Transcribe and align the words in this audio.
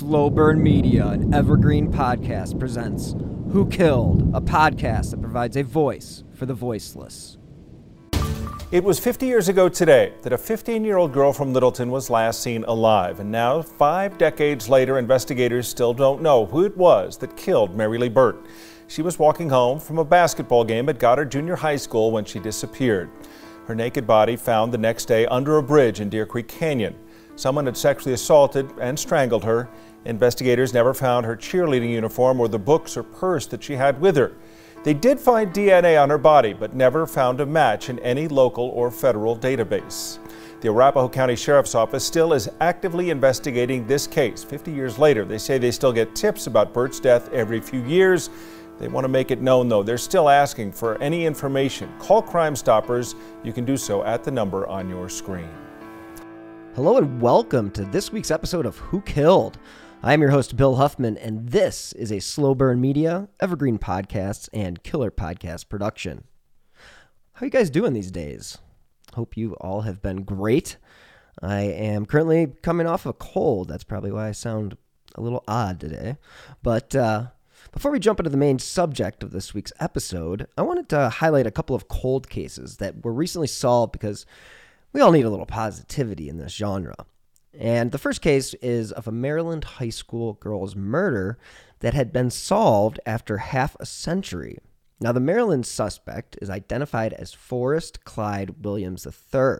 Slow 0.00 0.30
Burn 0.30 0.62
Media, 0.62 1.08
an 1.08 1.34
evergreen 1.34 1.92
podcast, 1.92 2.58
presents 2.58 3.14
Who 3.52 3.68
Killed, 3.68 4.34
a 4.34 4.40
podcast 4.40 5.10
that 5.10 5.20
provides 5.20 5.58
a 5.58 5.62
voice 5.62 6.24
for 6.32 6.46
the 6.46 6.54
voiceless. 6.54 7.36
It 8.72 8.82
was 8.82 8.98
50 8.98 9.26
years 9.26 9.50
ago 9.50 9.68
today 9.68 10.14
that 10.22 10.32
a 10.32 10.38
15 10.38 10.86
year 10.86 10.96
old 10.96 11.12
girl 11.12 11.34
from 11.34 11.52
Littleton 11.52 11.90
was 11.90 12.08
last 12.08 12.40
seen 12.40 12.64
alive. 12.64 13.20
And 13.20 13.30
now, 13.30 13.60
five 13.60 14.16
decades 14.16 14.70
later, 14.70 14.98
investigators 14.98 15.68
still 15.68 15.92
don't 15.92 16.22
know 16.22 16.46
who 16.46 16.64
it 16.64 16.74
was 16.78 17.18
that 17.18 17.36
killed 17.36 17.76
Marilee 17.76 18.12
Burt. 18.14 18.46
She 18.88 19.02
was 19.02 19.18
walking 19.18 19.50
home 19.50 19.78
from 19.78 19.98
a 19.98 20.04
basketball 20.04 20.64
game 20.64 20.88
at 20.88 20.98
Goddard 20.98 21.30
Junior 21.30 21.56
High 21.56 21.76
School 21.76 22.10
when 22.10 22.24
she 22.24 22.38
disappeared. 22.38 23.10
Her 23.66 23.74
naked 23.74 24.06
body 24.06 24.36
found 24.36 24.72
the 24.72 24.78
next 24.78 25.04
day 25.04 25.26
under 25.26 25.58
a 25.58 25.62
bridge 25.62 26.00
in 26.00 26.08
Deer 26.08 26.24
Creek 26.24 26.48
Canyon. 26.48 26.96
Someone 27.40 27.64
had 27.64 27.76
sexually 27.78 28.12
assaulted 28.12 28.70
and 28.82 28.98
strangled 28.98 29.44
her. 29.44 29.66
Investigators 30.04 30.74
never 30.74 30.92
found 30.92 31.24
her 31.24 31.34
cheerleading 31.34 31.88
uniform 31.88 32.38
or 32.38 32.48
the 32.48 32.58
books 32.58 32.98
or 32.98 33.02
purse 33.02 33.46
that 33.46 33.64
she 33.64 33.76
had 33.76 33.98
with 33.98 34.14
her. 34.16 34.32
They 34.84 34.92
did 34.92 35.18
find 35.18 35.50
DNA 35.50 35.98
on 35.98 36.10
her 36.10 36.18
body, 36.18 36.52
but 36.52 36.74
never 36.74 37.06
found 37.06 37.40
a 37.40 37.46
match 37.46 37.88
in 37.88 37.98
any 38.00 38.28
local 38.28 38.66
or 38.66 38.90
federal 38.90 39.38
database. 39.38 40.18
The 40.60 40.68
Arapahoe 40.68 41.08
County 41.08 41.34
Sheriff's 41.34 41.74
Office 41.74 42.04
still 42.04 42.34
is 42.34 42.50
actively 42.60 43.08
investigating 43.08 43.86
this 43.86 44.06
case. 44.06 44.44
50 44.44 44.70
years 44.70 44.98
later, 44.98 45.24
they 45.24 45.38
say 45.38 45.56
they 45.56 45.70
still 45.70 45.94
get 45.94 46.14
tips 46.14 46.46
about 46.46 46.74
Burt's 46.74 47.00
death 47.00 47.32
every 47.32 47.62
few 47.62 47.82
years. 47.84 48.28
They 48.78 48.88
want 48.88 49.04
to 49.04 49.08
make 49.08 49.30
it 49.30 49.40
known, 49.40 49.70
though, 49.70 49.82
they're 49.82 49.96
still 49.96 50.28
asking 50.28 50.72
for 50.72 51.00
any 51.00 51.24
information. 51.24 51.90
Call 52.00 52.20
Crime 52.20 52.54
Stoppers. 52.54 53.14
You 53.42 53.54
can 53.54 53.64
do 53.64 53.78
so 53.78 54.04
at 54.04 54.24
the 54.24 54.30
number 54.30 54.66
on 54.66 54.90
your 54.90 55.08
screen. 55.08 55.48
Hello 56.76 56.98
and 56.98 57.20
welcome 57.20 57.68
to 57.72 57.84
this 57.84 58.12
week's 58.12 58.30
episode 58.30 58.64
of 58.64 58.78
Who 58.78 59.00
Killed. 59.00 59.58
I'm 60.04 60.20
your 60.20 60.30
host, 60.30 60.56
Bill 60.56 60.76
Huffman, 60.76 61.18
and 61.18 61.48
this 61.48 61.92
is 61.94 62.12
a 62.12 62.20
Slow 62.20 62.54
Burn 62.54 62.80
Media, 62.80 63.28
Evergreen 63.40 63.76
Podcasts, 63.76 64.48
and 64.52 64.82
Killer 64.84 65.10
Podcast 65.10 65.68
production. 65.68 66.24
How 67.32 67.44
you 67.44 67.50
guys 67.50 67.70
doing 67.70 67.92
these 67.92 68.12
days? 68.12 68.58
Hope 69.14 69.36
you 69.36 69.54
all 69.54 69.80
have 69.80 70.00
been 70.00 70.22
great. 70.22 70.76
I 71.42 71.62
am 71.62 72.06
currently 72.06 72.52
coming 72.62 72.86
off 72.86 73.04
a 73.04 73.12
cold. 73.12 73.68
That's 73.68 73.84
probably 73.84 74.12
why 74.12 74.28
I 74.28 74.32
sound 74.32 74.76
a 75.16 75.20
little 75.20 75.42
odd 75.48 75.80
today. 75.80 76.18
But 76.62 76.94
uh, 76.94 77.26
before 77.72 77.90
we 77.90 77.98
jump 77.98 78.20
into 78.20 78.30
the 78.30 78.36
main 78.36 78.60
subject 78.60 79.24
of 79.24 79.32
this 79.32 79.52
week's 79.52 79.72
episode, 79.80 80.46
I 80.56 80.62
wanted 80.62 80.88
to 80.90 81.08
highlight 81.08 81.48
a 81.48 81.52
couple 81.52 81.74
of 81.74 81.88
cold 81.88 82.30
cases 82.30 82.76
that 82.76 83.04
were 83.04 83.12
recently 83.12 83.48
solved 83.48 83.90
because 83.90 84.24
we 84.92 85.00
all 85.00 85.12
need 85.12 85.24
a 85.24 85.30
little 85.30 85.46
positivity 85.46 86.28
in 86.28 86.38
this 86.38 86.52
genre. 86.52 87.06
And 87.58 87.90
the 87.90 87.98
first 87.98 88.22
case 88.22 88.54
is 88.54 88.92
of 88.92 89.08
a 89.08 89.12
Maryland 89.12 89.64
high 89.64 89.90
school 89.90 90.34
girl's 90.34 90.76
murder 90.76 91.38
that 91.80 91.94
had 91.94 92.12
been 92.12 92.30
solved 92.30 93.00
after 93.04 93.38
half 93.38 93.76
a 93.80 93.86
century. 93.86 94.58
Now, 95.00 95.12
the 95.12 95.20
Maryland 95.20 95.66
suspect 95.66 96.36
is 96.42 96.50
identified 96.50 97.12
as 97.14 97.32
Forrest 97.32 98.04
Clyde 98.04 98.64
Williams 98.64 99.06
III. 99.06 99.56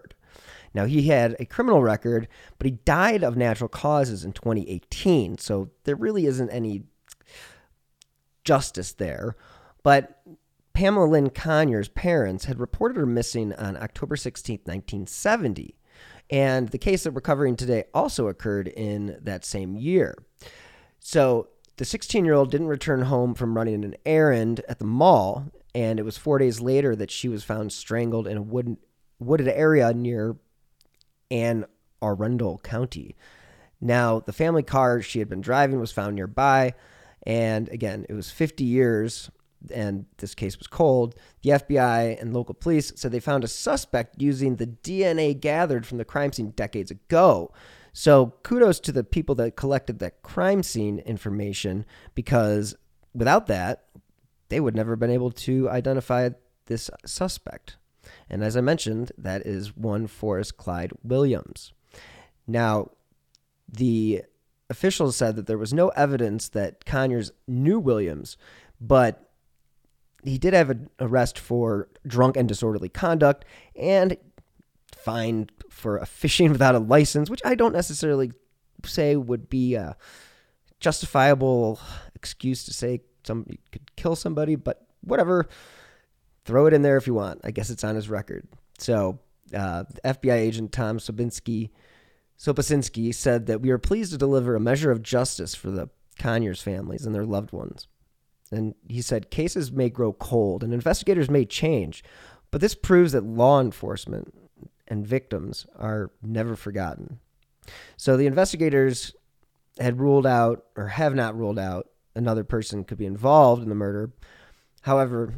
Now, 0.74 0.84
he 0.84 1.08
had 1.08 1.34
a 1.40 1.46
criminal 1.46 1.82
record, 1.82 2.28
but 2.58 2.66
he 2.66 2.72
died 2.72 3.24
of 3.24 3.36
natural 3.36 3.68
causes 3.68 4.24
in 4.24 4.32
2018, 4.32 5.38
so 5.38 5.70
there 5.84 5.96
really 5.96 6.26
isn't 6.26 6.50
any 6.50 6.84
justice 8.44 8.92
there. 8.92 9.34
But 9.82 10.22
Pamela 10.80 11.04
Lynn 11.04 11.28
Conyers' 11.28 11.90
parents 11.90 12.46
had 12.46 12.58
reported 12.58 12.96
her 12.96 13.04
missing 13.04 13.52
on 13.52 13.76
October 13.76 14.16
16, 14.16 14.60
1970. 14.64 15.74
And 16.30 16.70
the 16.70 16.78
case 16.78 17.04
that 17.04 17.12
we're 17.12 17.20
covering 17.20 17.54
today 17.54 17.84
also 17.92 18.28
occurred 18.28 18.66
in 18.66 19.18
that 19.20 19.44
same 19.44 19.76
year. 19.76 20.14
So 20.98 21.48
the 21.76 21.84
16 21.84 22.24
year 22.24 22.32
old 22.32 22.50
didn't 22.50 22.68
return 22.68 23.02
home 23.02 23.34
from 23.34 23.58
running 23.58 23.84
an 23.84 23.94
errand 24.06 24.62
at 24.70 24.78
the 24.78 24.86
mall, 24.86 25.52
and 25.74 25.98
it 25.98 26.02
was 26.02 26.16
four 26.16 26.38
days 26.38 26.62
later 26.62 26.96
that 26.96 27.10
she 27.10 27.28
was 27.28 27.44
found 27.44 27.74
strangled 27.74 28.26
in 28.26 28.38
a 28.38 28.42
wooded, 28.42 28.78
wooded 29.18 29.48
area 29.48 29.92
near 29.92 30.38
Anne 31.30 31.66
Arundel 32.00 32.56
County. 32.56 33.16
Now, 33.82 34.20
the 34.20 34.32
family 34.32 34.62
car 34.62 35.02
she 35.02 35.18
had 35.18 35.28
been 35.28 35.42
driving 35.42 35.78
was 35.78 35.92
found 35.92 36.16
nearby, 36.16 36.72
and 37.26 37.68
again, 37.68 38.06
it 38.08 38.14
was 38.14 38.30
50 38.30 38.64
years 38.64 39.30
and 39.72 40.06
this 40.18 40.34
case 40.34 40.58
was 40.58 40.66
cold, 40.66 41.14
the 41.42 41.50
FBI 41.50 42.20
and 42.20 42.32
local 42.32 42.54
police 42.54 42.92
said 42.96 43.12
they 43.12 43.20
found 43.20 43.44
a 43.44 43.48
suspect 43.48 44.20
using 44.20 44.56
the 44.56 44.66
DNA 44.66 45.38
gathered 45.38 45.86
from 45.86 45.98
the 45.98 46.04
crime 46.04 46.32
scene 46.32 46.50
decades 46.50 46.90
ago. 46.90 47.52
So 47.92 48.34
kudos 48.42 48.80
to 48.80 48.92
the 48.92 49.04
people 49.04 49.34
that 49.36 49.56
collected 49.56 49.98
that 49.98 50.22
crime 50.22 50.62
scene 50.62 51.00
information 51.00 51.84
because 52.14 52.74
without 53.14 53.46
that, 53.48 53.84
they 54.48 54.60
would 54.60 54.74
never 54.74 54.92
have 54.92 55.00
been 55.00 55.10
able 55.10 55.30
to 55.30 55.68
identify 55.70 56.30
this 56.66 56.90
suspect. 57.04 57.76
And 58.28 58.42
as 58.42 58.56
I 58.56 58.60
mentioned, 58.60 59.12
that 59.18 59.46
is 59.46 59.76
one 59.76 60.06
Forrest 60.06 60.56
Clyde 60.56 60.92
Williams. 61.02 61.72
Now, 62.46 62.90
the 63.68 64.24
officials 64.68 65.16
said 65.16 65.36
that 65.36 65.46
there 65.46 65.58
was 65.58 65.72
no 65.72 65.88
evidence 65.90 66.48
that 66.48 66.84
Conyers 66.84 67.32
knew 67.46 67.78
Williams, 67.78 68.36
but 68.80 69.29
he 70.24 70.38
did 70.38 70.54
have 70.54 70.70
an 70.70 70.90
arrest 70.98 71.38
for 71.38 71.88
drunk 72.06 72.36
and 72.36 72.48
disorderly 72.48 72.88
conduct 72.88 73.44
and 73.76 74.16
fined 74.94 75.52
for 75.70 75.98
a 75.98 76.06
fishing 76.06 76.52
without 76.52 76.74
a 76.74 76.78
license, 76.78 77.30
which 77.30 77.42
I 77.44 77.54
don't 77.54 77.72
necessarily 77.72 78.32
say 78.84 79.16
would 79.16 79.48
be 79.48 79.74
a 79.74 79.96
justifiable 80.78 81.80
excuse 82.14 82.64
to 82.64 82.72
say 82.72 83.00
somebody 83.24 83.60
could 83.72 83.94
kill 83.96 84.16
somebody, 84.16 84.56
but 84.56 84.86
whatever. 85.02 85.48
Throw 86.44 86.66
it 86.66 86.72
in 86.72 86.82
there 86.82 86.96
if 86.96 87.06
you 87.06 87.14
want. 87.14 87.42
I 87.44 87.50
guess 87.50 87.70
it's 87.70 87.84
on 87.84 87.94
his 87.94 88.08
record. 88.08 88.48
So, 88.78 89.20
uh, 89.54 89.84
FBI 90.04 90.36
agent 90.36 90.72
Tom 90.72 90.98
Sobinski, 90.98 91.70
Soposinski 92.38 93.14
said 93.14 93.46
that 93.46 93.60
we 93.60 93.70
are 93.70 93.78
pleased 93.78 94.12
to 94.12 94.18
deliver 94.18 94.56
a 94.56 94.60
measure 94.60 94.90
of 94.90 95.02
justice 95.02 95.54
for 95.54 95.70
the 95.70 95.90
Conyers 96.18 96.62
families 96.62 97.04
and 97.04 97.14
their 97.14 97.26
loved 97.26 97.52
ones. 97.52 97.88
And 98.50 98.74
he 98.88 99.00
said 99.00 99.30
cases 99.30 99.70
may 99.70 99.88
grow 99.88 100.12
cold 100.12 100.64
and 100.64 100.74
investigators 100.74 101.30
may 101.30 101.44
change, 101.44 102.02
but 102.50 102.60
this 102.60 102.74
proves 102.74 103.12
that 103.12 103.24
law 103.24 103.60
enforcement 103.60 104.34
and 104.88 105.06
victims 105.06 105.66
are 105.78 106.10
never 106.20 106.56
forgotten. 106.56 107.20
So 107.96 108.16
the 108.16 108.26
investigators 108.26 109.14
had 109.78 110.00
ruled 110.00 110.26
out, 110.26 110.64
or 110.76 110.88
have 110.88 111.14
not 111.14 111.38
ruled 111.38 111.58
out, 111.58 111.88
another 112.14 112.44
person 112.44 112.84
could 112.84 112.98
be 112.98 113.06
involved 113.06 113.62
in 113.62 113.68
the 113.68 113.74
murder. 113.74 114.10
However, 114.82 115.34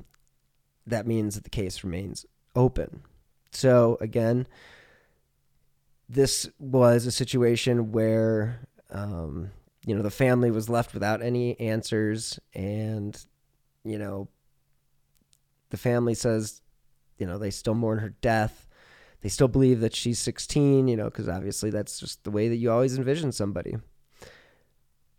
that 0.87 1.07
means 1.07 1.35
that 1.35 1.45
the 1.45 1.51
case 1.51 1.85
remains 1.85 2.25
open. 2.57 3.03
So 3.51 3.99
again, 4.01 4.47
this 6.09 6.49
was 6.59 7.07
a 7.07 7.13
situation 7.13 7.93
where 7.93 8.67
um, 8.91 9.51
you 9.87 9.95
know, 9.95 10.03
the 10.03 10.11
family 10.11 10.51
was 10.51 10.69
left 10.69 10.95
without 10.95 11.23
any 11.23 11.59
answers. 11.59 12.39
And, 12.55 13.19
you 13.85 13.99
know, 13.99 14.29
the 15.71 15.77
family 15.77 16.15
says, 16.15 16.61
you 17.19 17.27
know, 17.27 17.39
they 17.39 17.51
still 17.51 17.75
mourn 17.75 17.99
her 17.99 18.11
death. 18.21 18.69
They 19.23 19.29
still 19.29 19.49
believe 19.49 19.81
that 19.81 19.95
she's 19.95 20.19
16, 20.19 20.89
you 20.89 20.97
know, 20.97 21.05
because 21.05 21.29
obviously 21.29 21.71
that's 21.71 22.01
just 22.01 22.25
the 22.25 22.31
way 22.31 22.49
that 22.49 22.57
you 22.57 22.71
always 22.71 22.97
envision 22.97 23.33
somebody. 23.33 23.77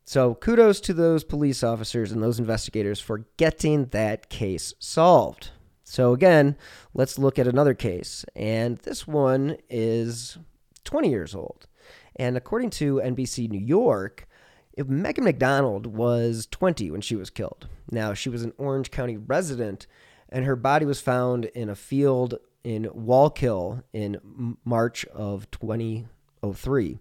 So 0.06 0.35
kudos 0.35 0.81
to 0.81 0.94
those 0.94 1.24
police 1.24 1.63
officers 1.63 2.12
and 2.12 2.22
those 2.22 2.40
investigators 2.40 3.00
for 3.00 3.25
getting 3.38 3.85
that 3.88 4.30
case 4.30 4.74
solved. 4.80 5.51
So 5.85 6.12
again, 6.12 6.57
let's 6.94 7.18
look 7.18 7.40
at 7.40 7.47
another 7.47 7.74
case. 7.74 8.25
And 8.35 8.78
this 8.80 9.07
one 9.07 9.57
is 9.69 10.38
20 10.83 11.10
years 11.10 11.33
old. 11.33 11.68
And 12.18 12.36
according 12.36 12.71
to 12.71 13.01
NBC 13.04 13.50
New 13.50 13.60
York, 13.60 14.27
Megan 14.78 15.24
McDonald 15.24 15.88
was 15.88 16.48
20 16.48 16.90
when 16.92 17.02
she 17.02 17.16
was 17.16 17.30
killed. 17.30 17.68
Now, 17.92 18.14
she 18.14 18.30
was 18.30 18.44
an 18.44 18.54
Orange 18.58 18.92
County 18.92 19.18
resident, 19.18 19.86
and 20.30 20.46
her 20.46 20.56
body 20.56 20.86
was 20.86 21.00
found 21.00 21.46
in 21.46 21.70
a 21.70 21.75
field 21.75 22.40
in 22.64 22.86
Wallkill 22.86 23.84
in 23.94 24.58
March 24.66 25.06
of 25.06 25.50
2003. 25.52 26.98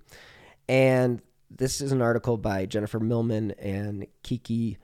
And 0.68 1.22
this 1.50 1.80
is 1.80 1.92
an 1.92 2.02
article 2.02 2.36
by 2.36 2.66
Jennifer 2.66 3.00
Millman 3.00 3.52
and 3.52 4.06
Kiki. 4.22 4.78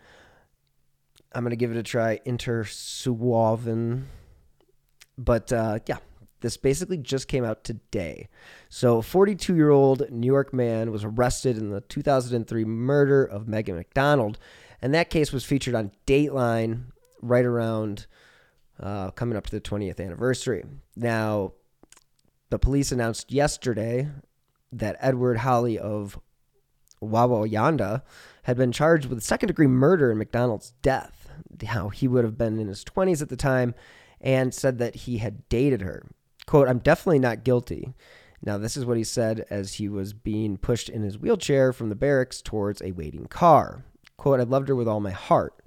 I'm 1.32 1.42
going 1.42 1.50
to 1.50 1.56
give 1.56 1.70
it 1.70 1.76
a 1.76 1.82
try. 1.82 2.20
Intersuaven. 2.26 4.04
But 5.16 5.52
uh, 5.52 5.80
yeah, 5.86 5.98
this 6.40 6.56
basically 6.56 6.98
just 6.98 7.28
came 7.28 7.44
out 7.44 7.64
today. 7.64 8.28
So, 8.68 9.02
42 9.02 9.54
year 9.54 9.70
old 9.70 10.10
New 10.10 10.26
York 10.26 10.52
man 10.52 10.90
was 10.90 11.04
arrested 11.04 11.56
in 11.56 11.70
the 11.70 11.80
2003 11.82 12.64
murder 12.64 13.24
of 13.24 13.48
Megan 13.48 13.76
McDonald. 13.76 14.38
And 14.80 14.94
that 14.94 15.10
case 15.10 15.32
was 15.32 15.44
featured 15.44 15.74
on 15.74 15.90
Dateline 16.06 16.92
right 17.20 17.44
around 17.44 18.06
uh, 18.80 19.10
coming 19.10 19.36
up 19.36 19.46
to 19.46 19.50
the 19.50 19.60
20th 19.60 20.00
anniversary. 20.00 20.64
Now, 20.96 21.52
the 22.50 22.58
police 22.58 22.92
announced 22.92 23.32
yesterday 23.32 24.08
that 24.72 24.96
Edward 25.00 25.38
Holly 25.38 25.78
of 25.78 26.18
Wawayanda 27.02 28.02
had 28.44 28.56
been 28.56 28.72
charged 28.72 29.06
with 29.06 29.22
second 29.22 29.48
degree 29.48 29.66
murder 29.66 30.10
in 30.10 30.18
McDonald's 30.18 30.72
death. 30.82 31.30
How 31.66 31.88
he 31.88 32.08
would 32.08 32.24
have 32.24 32.38
been 32.38 32.58
in 32.58 32.68
his 32.68 32.84
20s 32.84 33.22
at 33.22 33.28
the 33.28 33.36
time 33.36 33.74
and 34.20 34.52
said 34.52 34.78
that 34.78 34.94
he 34.94 35.18
had 35.18 35.48
dated 35.48 35.82
her. 35.82 36.06
Quote, 36.48 36.66
I'm 36.66 36.78
definitely 36.78 37.18
not 37.18 37.44
guilty. 37.44 37.92
Now, 38.42 38.56
this 38.56 38.74
is 38.74 38.86
what 38.86 38.96
he 38.96 39.04
said 39.04 39.44
as 39.50 39.74
he 39.74 39.86
was 39.86 40.14
being 40.14 40.56
pushed 40.56 40.88
in 40.88 41.02
his 41.02 41.18
wheelchair 41.18 41.74
from 41.74 41.90
the 41.90 41.94
barracks 41.94 42.40
towards 42.40 42.80
a 42.80 42.92
waiting 42.92 43.26
car. 43.26 43.84
Quote, 44.16 44.40
I 44.40 44.44
loved 44.44 44.70
her 44.70 44.74
with 44.74 44.88
all 44.88 44.98
my 44.98 45.10
heart. 45.10 45.62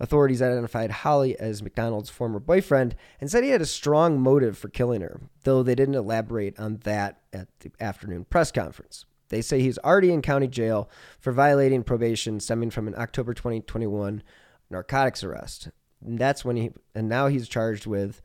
Authorities 0.00 0.40
identified 0.40 0.90
Holly 0.90 1.38
as 1.38 1.62
McDonald's 1.62 2.08
former 2.08 2.40
boyfriend 2.40 2.96
and 3.20 3.30
said 3.30 3.44
he 3.44 3.50
had 3.50 3.60
a 3.60 3.66
strong 3.66 4.18
motive 4.18 4.56
for 4.56 4.70
killing 4.70 5.02
her, 5.02 5.20
though 5.44 5.62
they 5.62 5.74
didn't 5.74 5.94
elaborate 5.94 6.58
on 6.58 6.78
that 6.84 7.20
at 7.34 7.48
the 7.60 7.70
afternoon 7.78 8.24
press 8.24 8.50
conference. 8.50 9.04
They 9.28 9.42
say 9.42 9.60
he's 9.60 9.76
already 9.80 10.10
in 10.10 10.22
county 10.22 10.48
jail 10.48 10.88
for 11.20 11.32
violating 11.32 11.82
probation 11.82 12.40
stemming 12.40 12.70
from 12.70 12.88
an 12.88 12.94
October 12.96 13.34
2021 13.34 14.22
narcotics 14.70 15.22
arrest. 15.22 15.68
And 16.02 16.18
that's 16.18 16.46
when 16.46 16.56
he, 16.56 16.70
and 16.94 17.10
now 17.10 17.26
he's 17.26 17.46
charged 17.46 17.84
with 17.84 18.22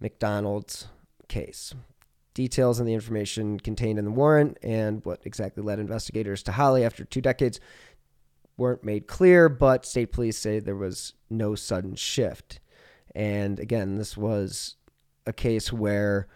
McDonald's 0.00 0.88
case. 1.28 1.74
Details 2.34 2.78
and 2.78 2.88
the 2.88 2.94
information 2.94 3.60
contained 3.60 3.98
in 3.98 4.04
the 4.04 4.10
warrant 4.10 4.58
and 4.62 5.04
what 5.04 5.20
exactly 5.24 5.62
led 5.62 5.78
investigators 5.78 6.42
to 6.44 6.52
Holly 6.52 6.84
after 6.84 7.04
two 7.04 7.20
decades 7.20 7.60
weren't 8.56 8.84
made 8.84 9.06
clear, 9.06 9.48
but 9.48 9.86
state 9.86 10.12
police 10.12 10.38
say 10.38 10.58
there 10.58 10.76
was 10.76 11.14
no 11.28 11.54
sudden 11.54 11.94
shift. 11.96 12.60
And 13.14 13.58
again, 13.58 13.96
this 13.96 14.16
was 14.16 14.76
a 15.26 15.32
case 15.32 15.72
where 15.72 16.28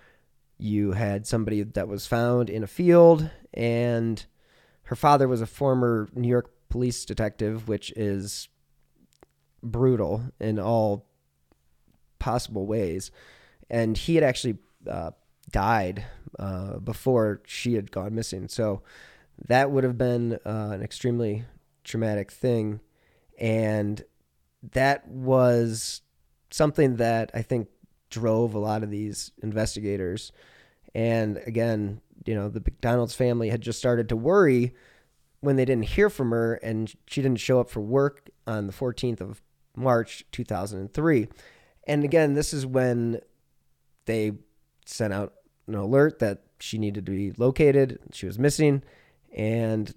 you 0.59 0.93
had 0.93 1.27
somebody 1.27 1.63
that 1.63 1.89
was 1.89 2.07
found 2.07 2.49
in 2.49 2.63
a 2.63 2.69
field, 2.69 3.31
and 3.53 4.25
her 4.85 4.97
father 4.97 5.29
was 5.29 5.41
a 5.41 5.47
former 5.47 6.09
New 6.15 6.29
York 6.29 6.51
police 6.69 7.05
detective, 7.05 7.69
which 7.69 7.93
is 7.93 8.49
brutal 9.63 10.23
in 10.41 10.59
all 10.59 11.07
possible 12.19 12.67
ways. 12.67 13.11
And 13.71 13.97
he 13.97 14.15
had 14.15 14.25
actually 14.25 14.59
uh, 14.89 15.13
died 15.51 16.05
uh, 16.39 16.79
before 16.79 17.43
she 17.47 17.75
had 17.75 17.91
gone 17.91 18.15
missing. 18.15 18.49
So 18.49 18.83
that 19.47 19.71
would 19.71 19.85
have 19.85 19.99
been 19.99 20.39
uh, 20.45 20.71
an 20.73 20.83
extremely 20.83 21.45
traumatic 21.83 22.31
thing. 22.31 22.81
And 23.39 24.03
that 24.73 25.07
was 25.09 26.03
something 26.51 26.97
that 26.97 27.31
I 27.35 27.43
think 27.43 27.69
drove 28.11 28.55
a 28.55 28.59
lot 28.59 28.83
of 28.83 28.91
these 28.91 29.33
investigators. 29.43 30.33
And 30.95 31.39
again, 31.47 32.01
you 32.27 32.35
know, 32.35 32.49
the 32.49 32.61
McDonald's 32.61 33.15
family 33.15 33.51
had 33.51 33.61
just 33.61 33.79
started 33.79 34.09
to 34.09 34.17
worry 34.17 34.75
when 35.41 35.57
they 35.57 35.65
didn't 35.65 35.87
hear 35.87 36.09
from 36.09 36.31
her 36.31 36.55
and 36.55 36.95
she 37.07 37.21
didn't 37.21 37.41
show 37.41 37.61
up 37.61 37.69
for 37.69 37.81
work 37.81 38.31
on 38.47 38.67
the 38.67 38.73
14th 38.73 39.21
of 39.21 39.43
March 39.77 40.25
2003. 40.33 41.29
And 41.87 42.05
again, 42.05 42.35
this 42.35 42.55
is 42.55 42.65
when 42.65 43.21
they 44.07 44.33
sent 44.87 45.13
out 45.13 45.35
an 45.67 45.75
alert 45.75 46.19
that 46.19 46.43
she 46.61 46.79
needed 46.79 47.07
to 47.07 47.13
be 47.13 47.33
located, 47.37 47.99
she 48.13 48.27
was 48.27 48.39
missing, 48.39 48.83
and 49.33 49.95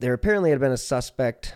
there 0.00 0.12
apparently 0.12 0.50
had 0.50 0.60
been 0.60 0.72
a 0.72 0.76
suspect, 0.76 1.54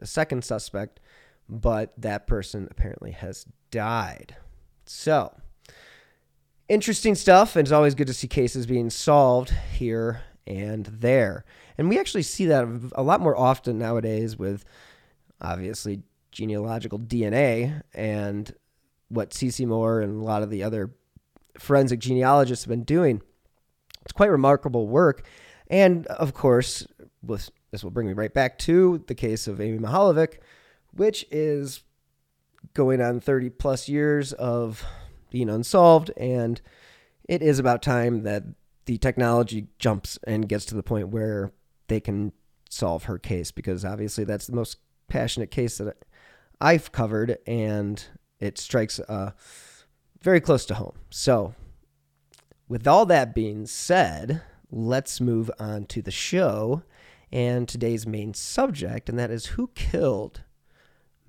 a 0.00 0.06
second 0.06 0.44
suspect, 0.44 1.00
but 1.48 1.92
that 1.98 2.26
person 2.26 2.68
apparently 2.70 3.10
has 3.10 3.46
died. 3.70 4.36
So, 4.86 5.34
interesting 6.68 7.14
stuff. 7.14 7.56
And 7.56 7.66
it's 7.66 7.72
always 7.72 7.94
good 7.94 8.06
to 8.06 8.14
see 8.14 8.28
cases 8.28 8.66
being 8.66 8.90
solved 8.90 9.50
here 9.72 10.22
and 10.46 10.86
there. 10.86 11.44
And 11.76 11.88
we 11.88 11.98
actually 11.98 12.22
see 12.22 12.46
that 12.46 12.92
a 12.94 13.02
lot 13.02 13.20
more 13.20 13.36
often 13.36 13.78
nowadays 13.78 14.38
with 14.38 14.64
obviously 15.40 16.02
genealogical 16.30 16.98
DNA 16.98 17.82
and 17.92 18.54
what 19.08 19.30
CeCe 19.30 19.66
Moore 19.66 20.00
and 20.00 20.20
a 20.20 20.24
lot 20.24 20.42
of 20.42 20.50
the 20.50 20.62
other 20.62 20.94
forensic 21.58 22.00
genealogists 22.00 22.64
have 22.64 22.70
been 22.70 22.84
doing. 22.84 23.22
It's 24.02 24.12
quite 24.12 24.30
remarkable 24.30 24.86
work. 24.86 25.26
And 25.68 26.06
of 26.08 26.34
course, 26.34 26.86
this 27.22 27.82
will 27.82 27.90
bring 27.90 28.06
me 28.06 28.12
right 28.12 28.32
back 28.32 28.58
to 28.60 29.02
the 29.06 29.14
case 29.14 29.46
of 29.46 29.60
Amy 29.60 29.78
Mihaljevic, 29.78 30.38
which 30.92 31.24
is 31.30 31.82
going 32.74 33.00
on 33.00 33.20
30 33.20 33.50
plus 33.50 33.88
years 33.88 34.32
of 34.32 34.84
being 35.30 35.48
unsolved. 35.48 36.10
And 36.16 36.60
it 37.28 37.42
is 37.42 37.58
about 37.58 37.82
time 37.82 38.22
that 38.24 38.44
the 38.86 38.98
technology 38.98 39.68
jumps 39.78 40.18
and 40.26 40.48
gets 40.48 40.64
to 40.66 40.74
the 40.74 40.82
point 40.82 41.08
where 41.08 41.52
they 41.88 42.00
can 42.00 42.32
solve 42.68 43.04
her 43.04 43.18
case 43.18 43.50
because 43.50 43.84
obviously 43.84 44.24
that's 44.24 44.46
the 44.46 44.56
most 44.56 44.78
passionate 45.08 45.50
case 45.50 45.78
that 45.78 46.04
I've 46.60 46.92
covered 46.92 47.38
and 47.46 48.04
it 48.44 48.58
strikes 48.58 49.00
uh, 49.00 49.32
very 50.20 50.40
close 50.40 50.64
to 50.66 50.74
home. 50.74 50.96
So, 51.10 51.54
with 52.68 52.86
all 52.86 53.06
that 53.06 53.34
being 53.34 53.66
said, 53.66 54.42
let's 54.70 55.20
move 55.20 55.50
on 55.58 55.84
to 55.86 56.02
the 56.02 56.10
show 56.10 56.82
and 57.30 57.68
today's 57.68 58.06
main 58.06 58.32
subject, 58.34 59.08
and 59.08 59.18
that 59.18 59.30
is 59.30 59.46
who 59.46 59.68
killed 59.74 60.42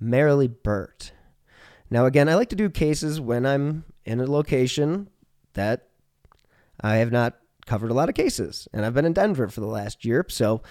Marilee 0.01 0.53
Burt. 0.63 1.11
Now, 1.89 2.05
again, 2.05 2.29
I 2.29 2.35
like 2.35 2.49
to 2.49 2.55
do 2.55 2.69
cases 2.69 3.19
when 3.19 3.45
I'm 3.45 3.85
in 4.05 4.19
a 4.19 4.25
location 4.25 5.09
that 5.53 5.87
I 6.81 6.95
have 6.97 7.11
not 7.11 7.37
covered 7.65 7.91
a 7.91 7.95
lot 7.95 8.09
of 8.09 8.15
cases, 8.15 8.67
and 8.73 8.85
I've 8.85 8.93
been 8.93 9.05
in 9.05 9.13
Denver 9.13 9.47
for 9.47 9.61
the 9.61 9.67
last 9.67 10.05
year, 10.05 10.25
so 10.29 10.61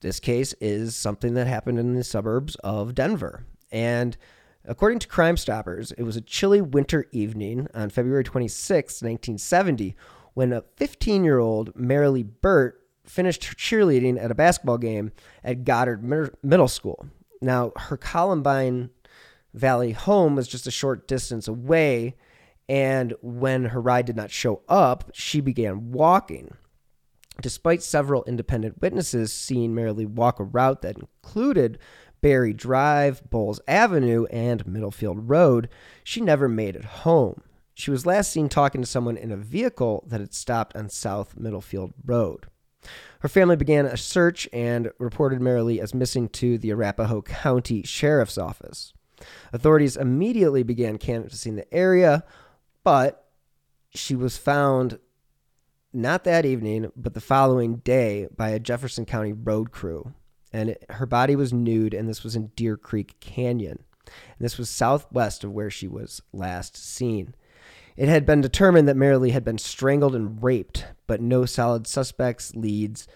this 0.00 0.20
case 0.20 0.54
is 0.60 0.96
something 0.96 1.34
that 1.34 1.46
happened 1.46 1.78
in 1.78 1.94
the 1.94 2.04
suburbs 2.04 2.56
of 2.56 2.94
Denver. 2.94 3.44
And 3.70 4.16
according 4.64 4.98
to 5.00 5.08
Crime 5.08 5.36
Stoppers, 5.36 5.92
it 5.92 6.02
was 6.02 6.16
a 6.16 6.20
chilly 6.20 6.60
winter 6.60 7.06
evening 7.12 7.68
on 7.74 7.90
February 7.90 8.24
26, 8.24 9.02
1970, 9.02 9.96
when 10.34 10.52
a 10.52 10.64
15 10.76 11.24
year 11.24 11.38
old 11.38 11.74
Marilee 11.74 12.28
Burt 12.40 12.80
finished 13.04 13.42
cheerleading 13.42 14.22
at 14.22 14.30
a 14.30 14.34
basketball 14.34 14.78
game 14.78 15.12
at 15.42 15.64
Goddard 15.64 16.02
Middle 16.42 16.68
School. 16.68 17.06
Now, 17.40 17.72
her 17.76 17.96
Columbine 17.96 18.90
Valley 19.52 19.92
home 19.92 20.36
was 20.36 20.48
just 20.48 20.66
a 20.66 20.70
short 20.70 21.06
distance 21.06 21.48
away, 21.48 22.16
and 22.68 23.14
when 23.20 23.66
her 23.66 23.80
ride 23.80 24.06
did 24.06 24.16
not 24.16 24.30
show 24.30 24.62
up, 24.68 25.10
she 25.12 25.40
began 25.40 25.90
walking. 25.90 26.54
Despite 27.40 27.82
several 27.82 28.24
independent 28.24 28.80
witnesses 28.80 29.32
seeing 29.32 29.74
Marilee 29.74 30.06
walk 30.06 30.38
a 30.38 30.44
route 30.44 30.82
that 30.82 30.96
included 30.96 31.78
Berry 32.22 32.54
Drive, 32.54 33.28
Bowles 33.28 33.60
Avenue, 33.68 34.24
and 34.26 34.64
Middlefield 34.66 35.28
Road, 35.28 35.68
she 36.02 36.20
never 36.20 36.48
made 36.48 36.76
it 36.76 36.84
home. 36.84 37.42
She 37.74 37.90
was 37.90 38.06
last 38.06 38.30
seen 38.30 38.48
talking 38.48 38.80
to 38.80 38.86
someone 38.86 39.16
in 39.16 39.32
a 39.32 39.36
vehicle 39.36 40.04
that 40.06 40.20
had 40.20 40.32
stopped 40.32 40.76
on 40.76 40.88
South 40.88 41.34
Middlefield 41.36 41.92
Road. 42.04 42.46
Her 43.20 43.28
family 43.28 43.56
began 43.56 43.86
a 43.86 43.96
search 43.96 44.48
and 44.52 44.90
reported 44.98 45.40
Marilee 45.40 45.80
as 45.80 45.94
missing 45.94 46.28
to 46.30 46.58
the 46.58 46.70
Arapahoe 46.70 47.22
County 47.22 47.82
Sheriff's 47.82 48.38
Office. 48.38 48.92
Authorities 49.52 49.96
immediately 49.96 50.62
began 50.62 50.98
canvassing 50.98 51.56
the 51.56 51.72
area, 51.72 52.24
but 52.82 53.28
she 53.94 54.16
was 54.16 54.36
found 54.36 54.98
not 55.92 56.24
that 56.24 56.44
evening, 56.44 56.90
but 56.96 57.14
the 57.14 57.20
following 57.20 57.76
day 57.76 58.26
by 58.36 58.50
a 58.50 58.58
Jefferson 58.58 59.04
County 59.04 59.32
road 59.32 59.70
crew. 59.70 60.14
And 60.52 60.70
it, 60.70 60.84
her 60.90 61.06
body 61.06 61.36
was 61.36 61.52
nude, 61.52 61.94
and 61.94 62.08
this 62.08 62.22
was 62.22 62.36
in 62.36 62.48
Deer 62.56 62.76
Creek 62.76 63.16
Canyon. 63.20 63.84
And 64.06 64.44
this 64.44 64.58
was 64.58 64.68
southwest 64.68 65.44
of 65.44 65.52
where 65.52 65.70
she 65.70 65.88
was 65.88 66.20
last 66.32 66.76
seen. 66.76 67.34
It 67.96 68.08
had 68.08 68.26
been 68.26 68.40
determined 68.40 68.88
that 68.88 68.96
Marilee 68.96 69.32
had 69.32 69.44
been 69.44 69.58
strangled 69.58 70.14
and 70.14 70.42
raped, 70.42 70.86
but 71.06 71.20
no 71.20 71.44
solid 71.44 71.86
suspects, 71.86 72.54
leads, 72.54 73.06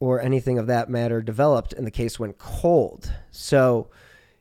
or 0.00 0.20
anything 0.20 0.58
of 0.58 0.66
that 0.66 0.90
matter 0.90 1.22
developed, 1.22 1.72
and 1.72 1.86
the 1.86 1.90
case 1.90 2.18
went 2.18 2.38
cold. 2.38 3.12
So 3.30 3.90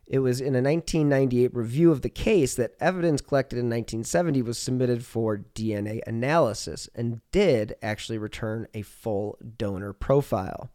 it 0.07 0.19
was 0.19 0.39
in 0.39 0.55
a 0.55 0.61
1998 0.61 1.55
review 1.55 1.91
of 1.91 2.01
the 2.01 2.09
case 2.09 2.55
that 2.55 2.75
evidence 2.79 3.21
collected 3.21 3.57
in 3.57 3.65
1970 3.65 4.41
was 4.43 4.57
submitted 4.57 5.03
for 5.03 5.37
DNA 5.55 6.01
analysis 6.05 6.87
and 6.93 7.21
did 7.31 7.75
actually 7.81 8.17
return 8.17 8.67
a 8.73 8.83
full 8.83 9.37
donor 9.57 9.93
profile. 9.93 10.69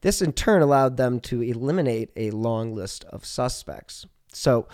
This 0.00 0.22
in 0.22 0.32
turn 0.32 0.62
allowed 0.62 0.96
them 0.96 1.20
to 1.20 1.42
eliminate 1.42 2.10
a 2.16 2.30
long 2.30 2.74
list 2.74 3.04
of 3.04 3.24
suspects. 3.24 4.06
So 4.32 4.68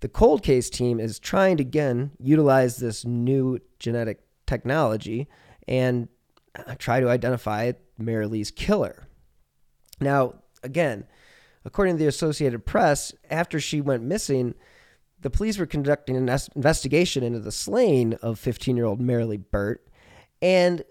the 0.00 0.08
cold 0.08 0.42
case 0.42 0.68
team 0.68 1.00
is 1.00 1.18
trying 1.18 1.56
to 1.56 1.62
again 1.62 2.12
utilize 2.18 2.76
this 2.76 3.04
new 3.04 3.58
genetic 3.78 4.20
technology 4.46 5.28
and 5.66 6.08
uh, 6.54 6.74
try 6.78 7.00
to 7.00 7.08
identify 7.08 7.72
Marilee's 8.00 8.50
killer. 8.50 9.06
Now, 10.00 10.34
again, 10.62 11.06
according 11.64 11.96
to 11.96 12.02
the 12.02 12.08
Associated 12.08 12.66
Press, 12.66 13.14
after 13.30 13.58
she 13.58 13.80
went 13.80 14.02
missing, 14.02 14.54
the 15.20 15.30
police 15.30 15.58
were 15.58 15.66
conducting 15.66 16.16
an 16.16 16.28
investigation 16.54 17.22
into 17.22 17.40
the 17.40 17.52
slaying 17.52 18.14
of 18.14 18.38
15 18.38 18.76
year 18.76 18.84
old 18.84 19.00
Marilee 19.00 19.42
Burt. 19.50 19.86
And 20.42 20.84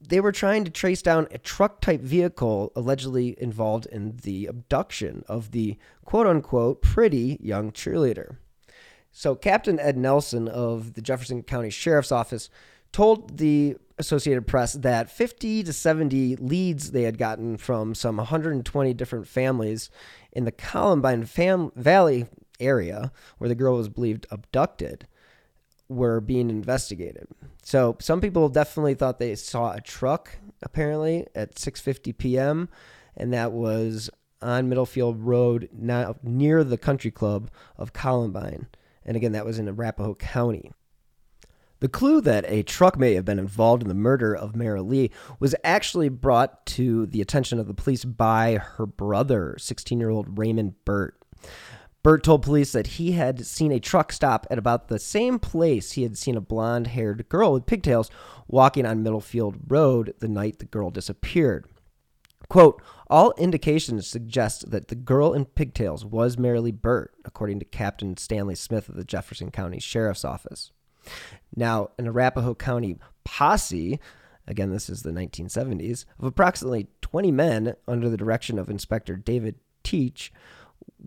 they 0.00 0.20
were 0.20 0.32
trying 0.32 0.64
to 0.64 0.70
trace 0.70 1.02
down 1.02 1.28
a 1.30 1.38
truck 1.38 1.80
type 1.80 2.00
vehicle 2.00 2.72
allegedly 2.74 3.40
involved 3.40 3.86
in 3.86 4.16
the 4.22 4.46
abduction 4.46 5.24
of 5.28 5.50
the 5.50 5.76
quote 6.04 6.26
unquote 6.26 6.82
pretty 6.82 7.38
young 7.40 7.70
cheerleader. 7.70 8.36
So, 9.12 9.34
Captain 9.34 9.78
Ed 9.78 9.96
Nelson 9.96 10.48
of 10.48 10.94
the 10.94 11.02
Jefferson 11.02 11.42
County 11.42 11.70
Sheriff's 11.70 12.12
Office 12.12 12.48
told 12.92 13.38
the 13.38 13.76
Associated 13.98 14.46
Press 14.46 14.72
that 14.74 15.10
50 15.10 15.64
to 15.64 15.72
70 15.72 16.36
leads 16.36 16.92
they 16.92 17.02
had 17.02 17.18
gotten 17.18 17.56
from 17.56 17.94
some 17.94 18.16
120 18.16 18.94
different 18.94 19.28
families 19.28 19.90
in 20.32 20.44
the 20.44 20.52
Columbine 20.52 21.24
fam- 21.24 21.72
Valley 21.76 22.26
area 22.58 23.12
where 23.38 23.48
the 23.48 23.54
girl 23.54 23.76
was 23.76 23.88
believed 23.88 24.26
abducted 24.30 25.06
were 25.90 26.20
being 26.20 26.48
investigated. 26.48 27.26
So 27.62 27.96
some 28.00 28.20
people 28.20 28.48
definitely 28.48 28.94
thought 28.94 29.18
they 29.18 29.34
saw 29.34 29.72
a 29.72 29.80
truck 29.80 30.38
apparently 30.62 31.26
at 31.34 31.56
6:50 31.56 32.16
p.m. 32.16 32.68
and 33.16 33.32
that 33.32 33.52
was 33.52 34.08
on 34.40 34.70
Middlefield 34.70 35.16
Road 35.18 35.68
now 35.72 36.14
near 36.22 36.64
the 36.64 36.78
country 36.78 37.10
club 37.10 37.50
of 37.76 37.92
Columbine. 37.92 38.68
And 39.04 39.16
again 39.16 39.32
that 39.32 39.44
was 39.44 39.58
in 39.58 39.68
Arapahoe 39.68 40.14
County. 40.14 40.72
The 41.80 41.88
clue 41.88 42.20
that 42.20 42.44
a 42.46 42.62
truck 42.62 42.98
may 42.98 43.14
have 43.14 43.24
been 43.24 43.38
involved 43.38 43.82
in 43.82 43.88
the 43.88 43.94
murder 43.94 44.34
of 44.34 44.52
Marilee 44.52 45.10
was 45.38 45.54
actually 45.64 46.10
brought 46.10 46.66
to 46.66 47.06
the 47.06 47.22
attention 47.22 47.58
of 47.58 47.66
the 47.66 47.74
police 47.74 48.04
by 48.04 48.56
her 48.56 48.84
brother, 48.84 49.56
16 49.58 49.98
year 49.98 50.10
old 50.10 50.38
Raymond 50.38 50.74
Burt. 50.84 51.19
Burt 52.02 52.24
told 52.24 52.42
police 52.42 52.72
that 52.72 52.86
he 52.86 53.12
had 53.12 53.44
seen 53.44 53.72
a 53.72 53.80
truck 53.80 54.12
stop 54.12 54.46
at 54.50 54.58
about 54.58 54.88
the 54.88 54.98
same 54.98 55.38
place 55.38 55.92
he 55.92 56.02
had 56.02 56.16
seen 56.16 56.36
a 56.36 56.40
blonde 56.40 56.88
haired 56.88 57.28
girl 57.28 57.52
with 57.52 57.66
pigtails 57.66 58.10
walking 58.48 58.86
on 58.86 59.02
Middlefield 59.02 59.56
Road 59.68 60.14
the 60.18 60.28
night 60.28 60.58
the 60.58 60.64
girl 60.64 60.90
disappeared. 60.90 61.66
Quote, 62.48 62.82
all 63.08 63.32
indications 63.36 64.06
suggest 64.06 64.70
that 64.70 64.88
the 64.88 64.94
girl 64.94 65.34
in 65.34 65.44
pigtails 65.44 66.04
was 66.04 66.36
Marilee 66.36 66.72
Burt, 66.72 67.12
according 67.24 67.58
to 67.58 67.64
Captain 67.64 68.16
Stanley 68.16 68.54
Smith 68.54 68.88
of 68.88 68.96
the 68.96 69.04
Jefferson 69.04 69.50
County 69.50 69.78
Sheriff's 69.78 70.24
Office. 70.24 70.72
Now, 71.54 71.90
an 71.98 72.06
Arapahoe 72.06 72.54
County 72.54 72.98
posse, 73.24 74.00
again, 74.46 74.70
this 74.70 74.88
is 74.88 75.02
the 75.02 75.10
1970s, 75.10 76.06
of 76.18 76.24
approximately 76.24 76.88
20 77.02 77.30
men 77.30 77.74
under 77.86 78.08
the 78.08 78.16
direction 78.16 78.58
of 78.58 78.70
Inspector 78.70 79.14
David 79.16 79.56
Teach 79.82 80.32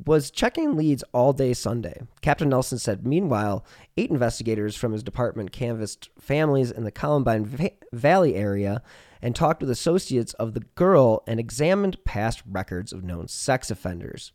was 0.06 0.32
checking 0.32 0.75
leads 0.75 1.03
all 1.13 1.34
day 1.34 1.53
Sunday. 1.53 2.01
Captain 2.22 2.50
Nelson 2.50 2.80
said, 2.80 3.06
meanwhile, 3.06 3.65
eight 3.96 4.10
investigators 4.10 4.75
from 4.75 4.92
his 4.92 5.03
department 5.03 5.51
canvassed 5.51 6.10
families 6.20 6.72
in 6.72 6.84
the 6.84 6.92
Columbine 6.92 7.46
Va- 7.46 7.72
Valley 7.92 8.36
area 8.36 8.82
and 9.22 9.36
talked 9.36 9.62
with 9.62 9.70
associates 9.70 10.34
of 10.34 10.53
the 10.53 10.65
girl 10.75 11.24
and 11.27 11.39
examined 11.39 12.03
past 12.03 12.44
records 12.50 12.92
of 12.92 13.03
known 13.03 13.27
sex 13.27 13.72
offenders. 13.72 14.34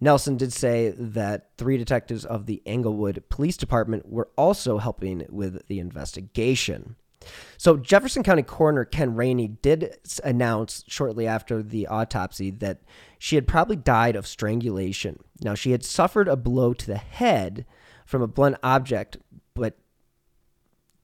Nelson 0.00 0.36
did 0.36 0.52
say 0.52 0.90
that 0.90 1.48
three 1.58 1.76
detectives 1.76 2.24
of 2.24 2.46
the 2.46 2.62
Englewood 2.64 3.24
Police 3.28 3.56
Department 3.56 4.08
were 4.08 4.28
also 4.36 4.78
helping 4.78 5.26
with 5.28 5.66
the 5.66 5.80
investigation. 5.80 6.94
So, 7.56 7.76
Jefferson 7.76 8.22
County 8.22 8.42
Coroner 8.42 8.84
Ken 8.84 9.14
Rainey 9.14 9.48
did 9.48 9.96
announce 10.24 10.84
shortly 10.88 11.26
after 11.26 11.62
the 11.62 11.86
autopsy 11.86 12.50
that 12.50 12.80
she 13.18 13.34
had 13.34 13.46
probably 13.46 13.76
died 13.76 14.16
of 14.16 14.26
strangulation. 14.26 15.18
Now, 15.42 15.54
she 15.54 15.72
had 15.72 15.84
suffered 15.84 16.28
a 16.28 16.36
blow 16.36 16.72
to 16.72 16.86
the 16.86 16.96
head 16.96 17.66
from 18.06 18.22
a 18.22 18.26
blunt 18.26 18.56
object, 18.62 19.18
but 19.54 19.76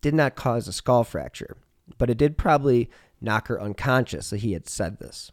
did 0.00 0.14
not 0.14 0.34
cause 0.34 0.66
a 0.66 0.72
skull 0.72 1.04
fracture. 1.04 1.56
But 1.98 2.10
it 2.10 2.18
did 2.18 2.38
probably 2.38 2.90
knock 3.20 3.48
her 3.48 3.60
unconscious, 3.60 4.28
so 4.28 4.36
he 4.36 4.52
had 4.52 4.68
said 4.68 4.98
this. 4.98 5.30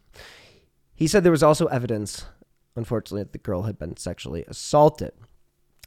He 0.94 1.06
said 1.06 1.24
there 1.24 1.32
was 1.32 1.42
also 1.42 1.66
evidence 1.66 2.26
unfortunately, 2.76 3.22
that 3.22 3.32
the 3.32 3.38
girl 3.38 3.62
had 3.62 3.78
been 3.78 3.96
sexually 3.96 4.44
assaulted. 4.48 5.12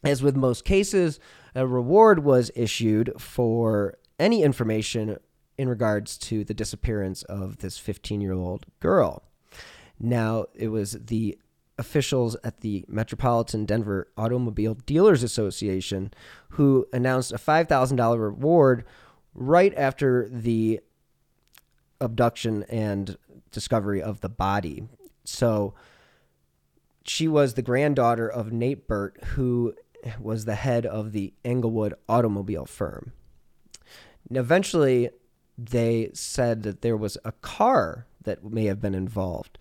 As 0.03 0.21
with 0.21 0.35
most 0.35 0.63
cases, 0.63 1.19
a 1.55 1.65
reward 1.67 2.23
was 2.23 2.51
issued 2.55 3.13
for 3.17 3.97
any 4.19 4.43
information 4.43 5.17
in 5.57 5.69
regards 5.69 6.17
to 6.17 6.43
the 6.43 6.53
disappearance 6.53 7.23
of 7.23 7.57
this 7.57 7.77
15 7.77 8.21
year 8.21 8.33
old 8.33 8.65
girl. 8.79 9.23
Now, 9.99 10.45
it 10.53 10.67
was 10.67 10.91
the 10.91 11.37
officials 11.79 12.35
at 12.43 12.61
the 12.61 12.85
Metropolitan 12.87 13.65
Denver 13.65 14.07
Automobile 14.17 14.75
Dealers 14.75 15.23
Association 15.23 16.11
who 16.49 16.87
announced 16.91 17.31
a 17.31 17.37
$5,000 17.37 18.19
reward 18.19 18.83
right 19.33 19.73
after 19.77 20.27
the 20.29 20.79
abduction 21.99 22.63
and 22.63 23.17
discovery 23.51 24.01
of 24.01 24.21
the 24.21 24.29
body. 24.29 24.87
So, 25.23 25.73
she 27.03 27.27
was 27.27 27.53
the 27.53 27.61
granddaughter 27.61 28.27
of 28.27 28.51
Nate 28.51 28.87
Burt, 28.87 29.23
who 29.23 29.73
was 30.19 30.45
the 30.45 30.55
head 30.55 30.85
of 30.85 31.11
the 31.11 31.33
Englewood 31.45 31.93
automobile 32.09 32.65
firm. 32.65 33.13
Eventually, 34.29 35.09
they 35.57 36.09
said 36.13 36.63
that 36.63 36.81
there 36.81 36.97
was 36.97 37.17
a 37.23 37.31
car 37.31 38.05
that 38.23 38.43
may 38.43 38.65
have 38.65 38.81
been 38.81 38.95
involved. 38.95 39.57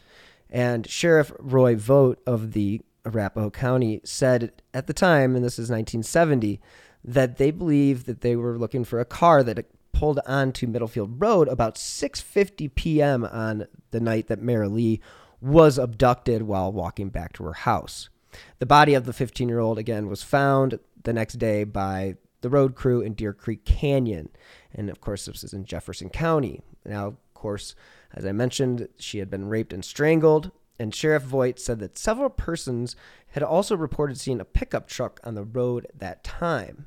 And 0.51 0.89
Sheriff 0.89 1.33
Roy 1.39 1.77
Vogt 1.77 2.21
of 2.27 2.53
the 2.53 2.81
Arapahoe 3.05 3.51
County 3.51 4.01
said 4.05 4.53
at 4.75 4.87
the 4.87 4.93
time, 4.93 5.37
and 5.37 5.45
this 5.45 5.55
is 5.55 5.71
1970, 5.71 6.61
that 7.05 7.39
they 7.39 7.51
believed 7.51 8.07
that 8.07 8.21
they 8.21 8.37
were 8.37 8.59
looking 8.59 8.85
for 8.85 9.01
a 9.01 9.05
car 9.05 9.43
that 9.45 9.67
pulled 9.93 10.21
onto 10.27 10.67
Middlefield 10.67 11.21
Road 11.21 11.49
about 11.49 11.77
6:50 11.77 12.75
p.m. 12.75 13.25
on 13.25 13.67
the 13.93 14.01
night 14.01 14.27
that 14.27 14.43
Marilee 14.43 15.01
was 15.41 15.79
abducted 15.79 16.43
while 16.43 16.73
walking 16.73 17.09
back 17.09 17.33
to 17.35 17.45
her 17.45 17.53
house. 17.53 18.11
The 18.59 18.67
body 18.67 18.95
of 18.95 19.07
the 19.07 19.13
15 19.13 19.49
year 19.49 19.61
old, 19.61 19.79
again, 19.79 20.09
was 20.09 20.23
found 20.23 20.79
the 21.03 21.13
next 21.13 21.35
day 21.35 21.65
by 21.65 22.17
the 22.41 22.51
road 22.51 22.75
crew 22.75 23.01
in 23.01 23.15
Deer 23.15 23.33
Creek 23.33 23.65
Canyon. 23.65 24.29
And 24.75 24.91
of 24.91 25.01
course, 25.01 25.27
this 25.27 25.45
is 25.45 25.53
in 25.53 25.65
Jefferson 25.65 26.09
County. 26.09 26.63
Now, 26.85 27.07
of 27.07 27.17
course, 27.35 27.75
as 28.15 28.25
I 28.25 28.33
mentioned, 28.33 28.89
she 28.99 29.19
had 29.19 29.31
been 29.31 29.49
raped 29.49 29.73
and 29.73 29.85
strangled. 29.85 30.51
And 30.79 30.95
Sheriff 30.95 31.23
Voigt 31.23 31.59
said 31.59 31.79
that 31.81 31.97
several 31.97 32.29
persons 32.29 32.97
had 33.29 33.43
also 33.43 33.77
reported 33.77 34.19
seeing 34.19 34.41
a 34.41 34.45
pickup 34.45 34.89
truck 34.89 35.21
on 35.25 35.35
the 35.35 35.45
road 35.45 35.87
at 35.87 35.99
that 35.99 36.25
time. 36.25 36.87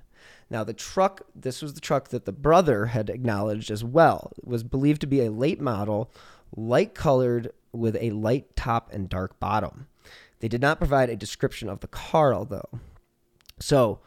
Now, 0.49 0.63
the 0.63 0.73
truck, 0.73 1.21
this 1.35 1.61
was 1.61 1.73
the 1.73 1.81
truck 1.81 2.09
that 2.09 2.25
the 2.25 2.31
brother 2.31 2.87
had 2.87 3.09
acknowledged 3.09 3.69
as 3.69 3.83
well, 3.83 4.31
it 4.37 4.47
was 4.47 4.63
believed 4.63 5.01
to 5.01 5.07
be 5.07 5.23
a 5.23 5.31
late 5.31 5.61
model, 5.61 6.11
light 6.55 6.95
colored 6.95 7.51
with 7.71 7.95
a 7.99 8.09
light 8.11 8.55
top 8.55 8.91
and 8.91 9.09
dark 9.09 9.39
bottom. 9.39 9.87
They 10.39 10.47
did 10.47 10.61
not 10.61 10.79
provide 10.79 11.09
a 11.09 11.15
description 11.15 11.69
of 11.69 11.81
the 11.81 11.87
car, 11.87 12.45
though. 12.45 12.79
So 13.59 13.99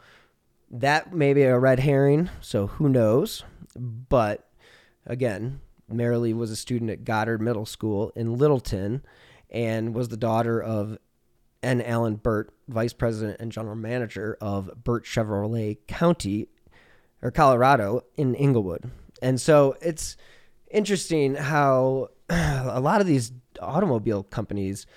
that 0.73 1.13
may 1.13 1.33
be 1.33 1.43
a 1.43 1.57
red 1.57 1.79
herring, 1.79 2.29
so 2.41 2.67
who 2.67 2.89
knows? 2.89 3.43
But 3.77 4.49
again, 5.05 5.61
Marilee 5.91 6.35
was 6.35 6.49
a 6.49 6.55
student 6.55 6.89
at 6.89 7.05
Goddard 7.05 7.41
Middle 7.41 7.67
School 7.67 8.11
in 8.15 8.37
Littleton 8.37 9.03
and 9.51 9.93
was 9.93 10.09
the 10.09 10.17
daughter 10.17 10.61
of 10.61 10.97
N. 11.61 11.79
Allen 11.81 12.15
Burt, 12.15 12.51
vice 12.67 12.91
president 12.91 13.39
and 13.39 13.51
general 13.51 13.75
manager 13.75 14.35
of 14.41 14.71
Burt 14.83 15.05
Chevrolet 15.05 15.77
County 15.87 16.47
or 17.21 17.29
Colorado 17.29 18.01
in 18.17 18.35
Englewood. 18.35 18.89
And 19.21 19.39
so 19.39 19.77
it's 19.79 20.17
interesting 20.71 21.35
how 21.35 22.09
a 22.29 22.79
lot 22.81 22.99
of 22.99 23.05
these 23.07 23.31
automobile 23.61 24.23
companies 24.23 24.87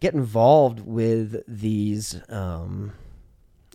get 0.00 0.14
involved 0.14 0.80
with 0.80 1.42
these 1.46 2.20
um, 2.30 2.92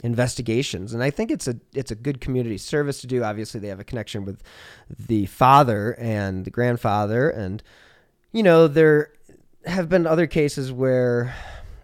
investigations, 0.04 0.94
and 0.94 1.04
I 1.04 1.10
think 1.10 1.32
it's 1.32 1.48
a 1.48 1.56
it's 1.74 1.92
a 1.92 1.96
good 1.96 2.22
community 2.22 2.58
service 2.58 3.02
to 3.02 3.08
do. 3.08 3.24
Obviously, 3.24 3.60
they 3.60 3.68
have 3.68 3.80
a 3.80 3.86
connection 3.86 4.26
with 4.26 4.42
the 4.90 5.26
father 5.28 5.96
and 6.00 6.46
the 6.46 6.52
grandfather, 6.52 7.30
and 7.30 7.62
you 8.32 8.44
know 8.44 8.68
there 8.68 9.14
have 9.66 9.90
been 9.90 10.08
other 10.08 10.28
cases 10.28 10.72
where 10.72 11.36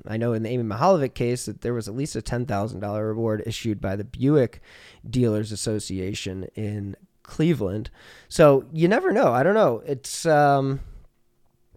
I 0.07 0.17
know 0.17 0.33
in 0.33 0.43
the 0.43 0.49
Amy 0.49 0.63
Mihaljevic 0.63 1.13
case 1.13 1.45
that 1.45 1.61
there 1.61 1.73
was 1.73 1.87
at 1.87 1.95
least 1.95 2.15
a 2.15 2.21
ten 2.21 2.45
thousand 2.45 2.79
dollar 2.79 3.07
reward 3.07 3.43
issued 3.45 3.79
by 3.81 3.95
the 3.95 4.03
Buick 4.03 4.61
Dealers 5.07 5.51
Association 5.51 6.47
in 6.55 6.95
Cleveland. 7.23 7.89
So 8.29 8.65
you 8.71 8.87
never 8.87 9.11
know. 9.11 9.33
I 9.33 9.43
don't 9.43 9.53
know. 9.53 9.83
It's 9.85 10.25
um, 10.25 10.79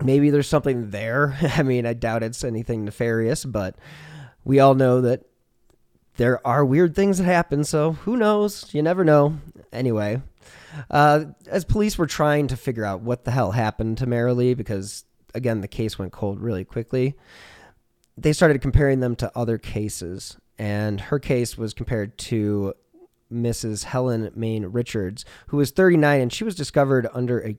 maybe 0.02 0.30
there's 0.30 0.48
something 0.48 0.90
there. 0.90 1.36
I 1.56 1.62
mean, 1.62 1.86
I 1.86 1.92
doubt 1.92 2.22
it's 2.22 2.44
anything 2.44 2.84
nefarious, 2.84 3.44
but 3.44 3.76
we 4.44 4.60
all 4.60 4.74
know 4.74 5.00
that 5.02 5.24
there 6.20 6.46
are 6.46 6.66
weird 6.66 6.94
things 6.94 7.16
that 7.16 7.24
happen. 7.24 7.64
So 7.64 7.92
who 7.92 8.14
knows? 8.14 8.74
You 8.74 8.82
never 8.82 9.04
know. 9.04 9.38
Anyway, 9.72 10.20
uh, 10.90 11.24
as 11.46 11.64
police 11.64 11.96
were 11.96 12.06
trying 12.06 12.46
to 12.48 12.58
figure 12.58 12.84
out 12.84 13.00
what 13.00 13.24
the 13.24 13.30
hell 13.30 13.52
happened 13.52 13.96
to 13.98 14.06
Marilee, 14.06 14.54
because 14.54 15.06
again, 15.32 15.62
the 15.62 15.68
case 15.68 15.98
went 15.98 16.12
cold 16.12 16.38
really 16.38 16.62
quickly, 16.62 17.14
they 18.18 18.34
started 18.34 18.60
comparing 18.60 19.00
them 19.00 19.16
to 19.16 19.32
other 19.34 19.56
cases. 19.56 20.36
And 20.58 21.00
her 21.00 21.18
case 21.18 21.56
was 21.56 21.72
compared 21.72 22.18
to 22.18 22.74
Mrs. 23.32 23.84
Helen 23.84 24.30
Main 24.34 24.66
Richards, 24.66 25.24
who 25.46 25.56
was 25.56 25.70
39, 25.70 26.20
and 26.20 26.30
she 26.30 26.44
was 26.44 26.54
discovered 26.54 27.08
under 27.14 27.42
a 27.42 27.56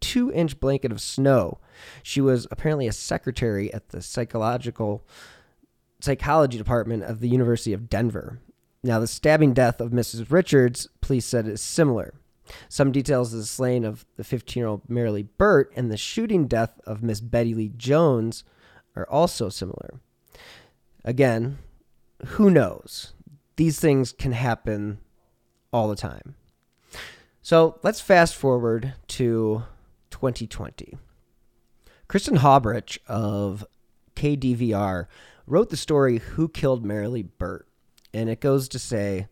two 0.00 0.30
inch 0.30 0.60
blanket 0.60 0.92
of 0.92 1.00
snow. 1.00 1.60
She 2.02 2.20
was 2.20 2.46
apparently 2.50 2.86
a 2.86 2.92
secretary 2.92 3.72
at 3.72 3.88
the 3.88 4.02
psychological 4.02 5.02
psychology 6.02 6.58
department 6.58 7.04
of 7.04 7.20
the 7.20 7.28
University 7.28 7.72
of 7.72 7.88
Denver. 7.88 8.40
Now, 8.82 8.98
the 8.98 9.06
stabbing 9.06 9.54
death 9.54 9.80
of 9.80 9.90
Mrs. 9.90 10.30
Richards, 10.30 10.88
police 11.00 11.24
said, 11.24 11.46
is 11.46 11.60
similar. 11.60 12.14
Some 12.68 12.90
details 12.90 13.32
of 13.32 13.38
the 13.38 13.46
slaying 13.46 13.84
of 13.84 14.04
the 14.16 14.24
15 14.24 14.60
year 14.60 14.66
old 14.66 14.86
Marilee 14.88 15.28
Burt 15.38 15.72
and 15.76 15.90
the 15.90 15.96
shooting 15.96 16.46
death 16.46 16.80
of 16.84 17.02
Miss 17.02 17.20
Betty 17.20 17.54
Lee 17.54 17.72
Jones 17.76 18.42
are 18.96 19.08
also 19.08 19.48
similar. 19.48 20.00
Again, 21.04 21.58
who 22.26 22.50
knows? 22.50 23.14
These 23.56 23.78
things 23.78 24.12
can 24.12 24.32
happen 24.32 24.98
all 25.72 25.88
the 25.88 25.96
time. 25.96 26.34
So 27.42 27.78
let's 27.82 28.00
fast 28.00 28.34
forward 28.34 28.94
to 29.08 29.64
2020. 30.10 30.96
Kristen 32.08 32.38
Haubrich 32.38 32.98
of 33.08 33.64
KDVR 34.16 35.06
wrote 35.46 35.70
the 35.70 35.76
story 35.76 36.18
Who 36.18 36.48
Killed 36.48 36.84
Marilee 36.84 37.28
Burt? 37.38 37.66
And 38.14 38.28
it 38.28 38.40
goes 38.40 38.68
to 38.68 38.78
say 38.78 39.28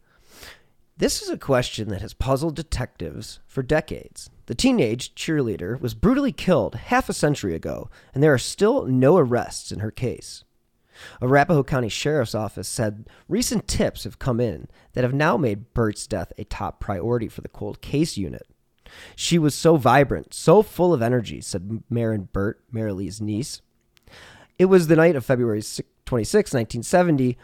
this 1.00 1.22
is 1.22 1.30
a 1.30 1.38
question 1.38 1.88
that 1.88 2.02
has 2.02 2.12
puzzled 2.12 2.54
detectives 2.54 3.40
for 3.46 3.62
decades. 3.62 4.28
The 4.44 4.54
teenage 4.54 5.14
cheerleader 5.14 5.80
was 5.80 5.94
brutally 5.94 6.30
killed 6.30 6.74
half 6.74 7.08
a 7.08 7.14
century 7.14 7.54
ago, 7.54 7.88
and 8.12 8.22
there 8.22 8.34
are 8.34 8.38
still 8.38 8.84
no 8.84 9.16
arrests 9.16 9.72
in 9.72 9.78
her 9.78 9.90
case. 9.90 10.44
Arapahoe 11.22 11.64
County 11.64 11.88
Sheriff's 11.88 12.34
Office 12.34 12.68
said 12.68 13.08
recent 13.28 13.66
tips 13.66 14.04
have 14.04 14.18
come 14.18 14.40
in 14.40 14.68
that 14.92 15.04
have 15.04 15.14
now 15.14 15.38
made 15.38 15.72
Burt's 15.72 16.06
death 16.06 16.34
a 16.36 16.44
top 16.44 16.80
priority 16.80 17.28
for 17.28 17.40
the 17.40 17.48
cold 17.48 17.80
case 17.80 18.18
unit. 18.18 18.46
She 19.16 19.38
was 19.38 19.54
so 19.54 19.76
vibrant, 19.76 20.34
so 20.34 20.62
full 20.62 20.92
of 20.92 21.00
energy, 21.00 21.40
said 21.40 21.82
Marin 21.88 22.28
Burt, 22.30 22.62
Marilee's 22.70 23.22
niece. 23.22 23.62
It 24.58 24.66
was 24.66 24.88
the 24.88 24.96
night 24.96 25.16
of 25.16 25.24
February 25.24 25.62
26, 26.10 26.52
1970, 26.52 27.38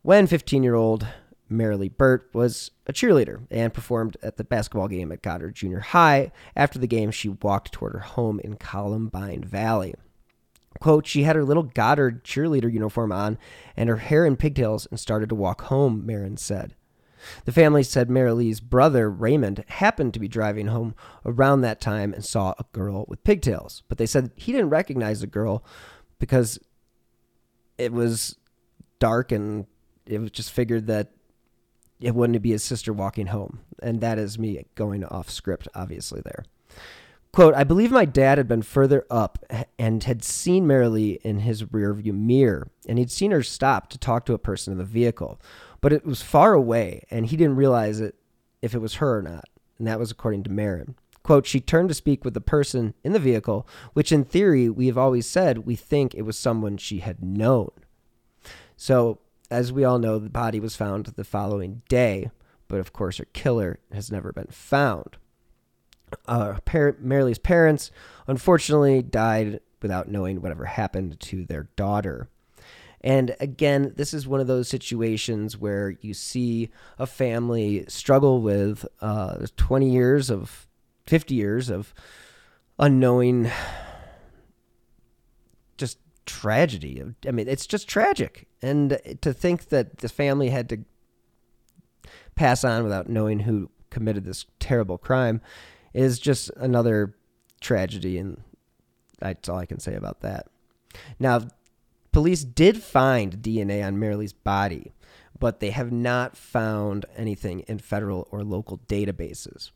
when 0.00 0.26
15 0.26 0.62
year 0.62 0.74
old 0.74 1.06
Marilee 1.52 1.94
Burt 1.94 2.30
was 2.32 2.70
a 2.86 2.92
cheerleader 2.94 3.46
and 3.50 3.74
performed 3.74 4.16
at 4.22 4.38
the 4.38 4.44
basketball 4.44 4.88
game 4.88 5.12
at 5.12 5.20
Goddard 5.20 5.54
Junior 5.54 5.80
High. 5.80 6.32
After 6.56 6.78
the 6.78 6.86
game, 6.86 7.10
she 7.10 7.28
walked 7.28 7.72
toward 7.72 7.92
her 7.92 7.98
home 7.98 8.40
in 8.40 8.56
Columbine 8.56 9.44
Valley. 9.44 9.94
Quote, 10.80 11.06
she 11.06 11.24
had 11.24 11.36
her 11.36 11.44
little 11.44 11.64
Goddard 11.64 12.24
cheerleader 12.24 12.72
uniform 12.72 13.12
on 13.12 13.36
and 13.76 13.90
her 13.90 13.96
hair 13.96 14.24
in 14.24 14.36
pigtails 14.36 14.86
and 14.86 14.98
started 14.98 15.28
to 15.28 15.34
walk 15.34 15.64
home, 15.64 16.06
Marin 16.06 16.38
said. 16.38 16.74
The 17.44 17.52
family 17.52 17.82
said 17.82 18.08
Marilee's 18.08 18.60
brother, 18.60 19.10
Raymond, 19.10 19.62
happened 19.68 20.14
to 20.14 20.20
be 20.20 20.26
driving 20.26 20.68
home 20.68 20.94
around 21.26 21.60
that 21.60 21.82
time 21.82 22.14
and 22.14 22.24
saw 22.24 22.54
a 22.58 22.64
girl 22.72 23.04
with 23.08 23.24
pigtails. 23.24 23.82
But 23.90 23.98
they 23.98 24.06
said 24.06 24.30
he 24.36 24.52
didn't 24.52 24.70
recognize 24.70 25.20
the 25.20 25.26
girl 25.26 25.62
because 26.18 26.58
it 27.78 27.92
was 27.92 28.36
dark 28.98 29.32
and 29.32 29.66
it 30.06 30.18
was 30.18 30.30
just 30.30 30.50
figured 30.50 30.86
that 30.86 31.10
it 32.00 32.14
wouldn't 32.14 32.40
be 32.42 32.50
his 32.50 32.64
sister 32.64 32.92
walking 32.92 33.26
home. 33.26 33.60
And 33.82 34.00
that 34.00 34.18
is 34.18 34.38
me 34.38 34.64
going 34.74 35.04
off 35.04 35.30
script, 35.30 35.68
obviously, 35.74 36.20
there. 36.24 36.44
Quote, 37.32 37.54
I 37.54 37.64
believe 37.64 37.90
my 37.90 38.06
dad 38.06 38.38
had 38.38 38.48
been 38.48 38.62
further 38.62 39.04
up 39.10 39.38
and 39.78 40.02
had 40.04 40.24
seen 40.24 40.66
Marilee 40.66 41.18
in 41.18 41.40
his 41.40 41.64
rearview 41.64 42.14
mirror, 42.14 42.70
and 42.88 42.98
he'd 42.98 43.10
seen 43.10 43.30
her 43.30 43.42
stop 43.42 43.90
to 43.90 43.98
talk 43.98 44.24
to 44.24 44.32
a 44.32 44.38
person 44.38 44.72
in 44.72 44.78
the 44.78 44.84
vehicle. 44.84 45.38
But 45.82 45.92
it 45.92 46.06
was 46.06 46.22
far 46.22 46.54
away, 46.54 47.04
and 47.10 47.26
he 47.26 47.36
didn't 47.36 47.56
realize 47.56 48.00
it 48.00 48.14
if 48.62 48.74
it 48.74 48.78
was 48.78 48.94
her 48.94 49.18
or 49.18 49.22
not. 49.22 49.44
And 49.78 49.86
that 49.86 49.98
was 49.98 50.10
according 50.10 50.44
to 50.44 50.50
Marin. 50.50 50.94
Quote, 51.26 51.44
she 51.44 51.58
turned 51.58 51.88
to 51.88 51.94
speak 51.96 52.24
with 52.24 52.34
the 52.34 52.40
person 52.40 52.94
in 53.02 53.12
the 53.12 53.18
vehicle, 53.18 53.66
which 53.94 54.12
in 54.12 54.22
theory 54.22 54.70
we 54.70 54.86
have 54.86 54.96
always 54.96 55.26
said 55.26 55.66
we 55.66 55.74
think 55.74 56.14
it 56.14 56.22
was 56.22 56.38
someone 56.38 56.76
she 56.76 57.00
had 57.00 57.20
known. 57.20 57.72
So 58.76 59.18
as 59.50 59.72
we 59.72 59.82
all 59.82 59.98
know, 59.98 60.20
the 60.20 60.30
body 60.30 60.60
was 60.60 60.76
found 60.76 61.06
the 61.06 61.24
following 61.24 61.82
day, 61.88 62.30
but 62.68 62.78
of 62.78 62.92
course, 62.92 63.16
her 63.16 63.24
killer 63.32 63.80
has 63.90 64.12
never 64.12 64.32
been 64.32 64.52
found. 64.52 65.16
Uh, 66.28 66.60
parent, 66.64 67.04
Marilee's 67.04 67.40
parents 67.40 67.90
unfortunately 68.28 69.02
died 69.02 69.58
without 69.82 70.08
knowing 70.08 70.40
whatever 70.40 70.66
happened 70.66 71.18
to 71.18 71.44
their 71.44 71.64
daughter. 71.74 72.28
And 73.00 73.34
again, 73.40 73.94
this 73.96 74.14
is 74.14 74.28
one 74.28 74.38
of 74.38 74.46
those 74.46 74.68
situations 74.68 75.58
where 75.58 75.96
you 76.02 76.14
see 76.14 76.70
a 77.00 77.06
family 77.08 77.84
struggle 77.88 78.40
with 78.40 78.86
uh, 79.00 79.44
20 79.56 79.90
years 79.90 80.30
of 80.30 80.68
50 81.06 81.34
years 81.34 81.70
of 81.70 81.94
unknowing 82.78 83.50
just 85.76 85.98
tragedy. 86.26 87.02
I 87.26 87.30
mean, 87.30 87.48
it's 87.48 87.66
just 87.66 87.88
tragic. 87.88 88.48
And 88.62 88.98
to 89.20 89.32
think 89.32 89.68
that 89.68 89.98
the 89.98 90.08
family 90.08 90.50
had 90.50 90.68
to 90.70 90.78
pass 92.34 92.64
on 92.64 92.84
without 92.84 93.08
knowing 93.08 93.40
who 93.40 93.70
committed 93.90 94.24
this 94.24 94.46
terrible 94.58 94.98
crime 94.98 95.40
is 95.94 96.18
just 96.18 96.50
another 96.56 97.14
tragedy. 97.60 98.18
And 98.18 98.42
that's 99.18 99.48
all 99.48 99.58
I 99.58 99.66
can 99.66 99.80
say 99.80 99.94
about 99.94 100.20
that. 100.20 100.48
Now, 101.18 101.48
police 102.12 102.44
did 102.44 102.82
find 102.82 103.38
DNA 103.38 103.86
on 103.86 103.98
Marilee's 103.98 104.32
body, 104.32 104.92
but 105.38 105.60
they 105.60 105.70
have 105.70 105.92
not 105.92 106.36
found 106.36 107.06
anything 107.16 107.60
in 107.60 107.78
federal 107.78 108.28
or 108.30 108.42
local 108.42 108.78
databases. 108.86 109.70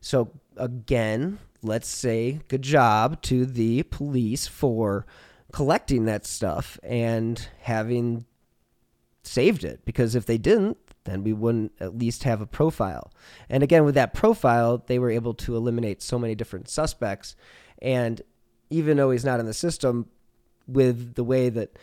So, 0.00 0.30
again, 0.60 1.38
let's 1.62 1.88
say 1.88 2.40
good 2.48 2.62
job 2.62 3.20
to 3.22 3.44
the 3.44 3.82
police 3.84 4.46
for 4.46 5.06
collecting 5.52 6.04
that 6.04 6.24
stuff 6.24 6.78
and 6.82 7.48
having 7.62 8.24
saved 9.24 9.64
it 9.64 9.84
because 9.84 10.14
if 10.14 10.26
they 10.26 10.38
didn't 10.38 10.78
then 11.04 11.24
we 11.24 11.32
wouldn't 11.32 11.72
at 11.80 11.96
least 11.96 12.24
have 12.24 12.40
a 12.40 12.46
profile. 12.46 13.10
And 13.48 13.62
again 13.62 13.84
with 13.84 13.94
that 13.96 14.14
profile 14.14 14.84
they 14.86 14.98
were 14.98 15.10
able 15.10 15.34
to 15.34 15.56
eliminate 15.56 16.02
so 16.02 16.18
many 16.18 16.34
different 16.34 16.68
suspects. 16.68 17.34
And 17.82 18.22
even 18.68 18.96
though 18.96 19.10
he's 19.10 19.24
not 19.24 19.40
in 19.40 19.46
the 19.46 19.54
system 19.54 20.08
with 20.66 21.14
the 21.14 21.24
way 21.24 21.48
that 21.48 21.78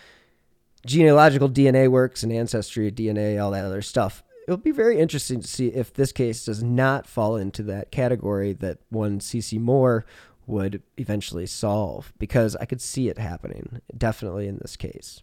genealogical 0.86 1.50
dna 1.50 1.90
works 1.90 2.24
and 2.24 2.32
ancestry 2.32 2.90
dna 2.90 3.44
all 3.44 3.52
that 3.52 3.66
other 3.66 3.82
stuff 3.82 4.24
it'll 4.48 4.58
be 4.58 4.72
very 4.72 4.98
interesting 4.98 5.42
to 5.42 5.48
see 5.48 5.68
if 5.68 5.94
this 5.94 6.14
case 6.14 6.46
does 6.46 6.64
not 6.64 7.06
fall 7.06 7.36
into 7.36 7.62
that 7.64 7.92
category 7.92 8.54
that 8.54 8.80
one 8.90 9.20
CeCe 9.20 9.60
Moore 9.60 10.06
would 10.48 10.82
eventually 10.98 11.46
solve 11.46 12.14
because 12.18 12.56
I 12.56 12.66
could 12.66 12.82
see 12.82 13.10
it 13.10 13.18
happening 13.18 13.82
definitely 13.96 14.48
in 14.48 14.58
this 14.60 14.78
case. 14.78 15.22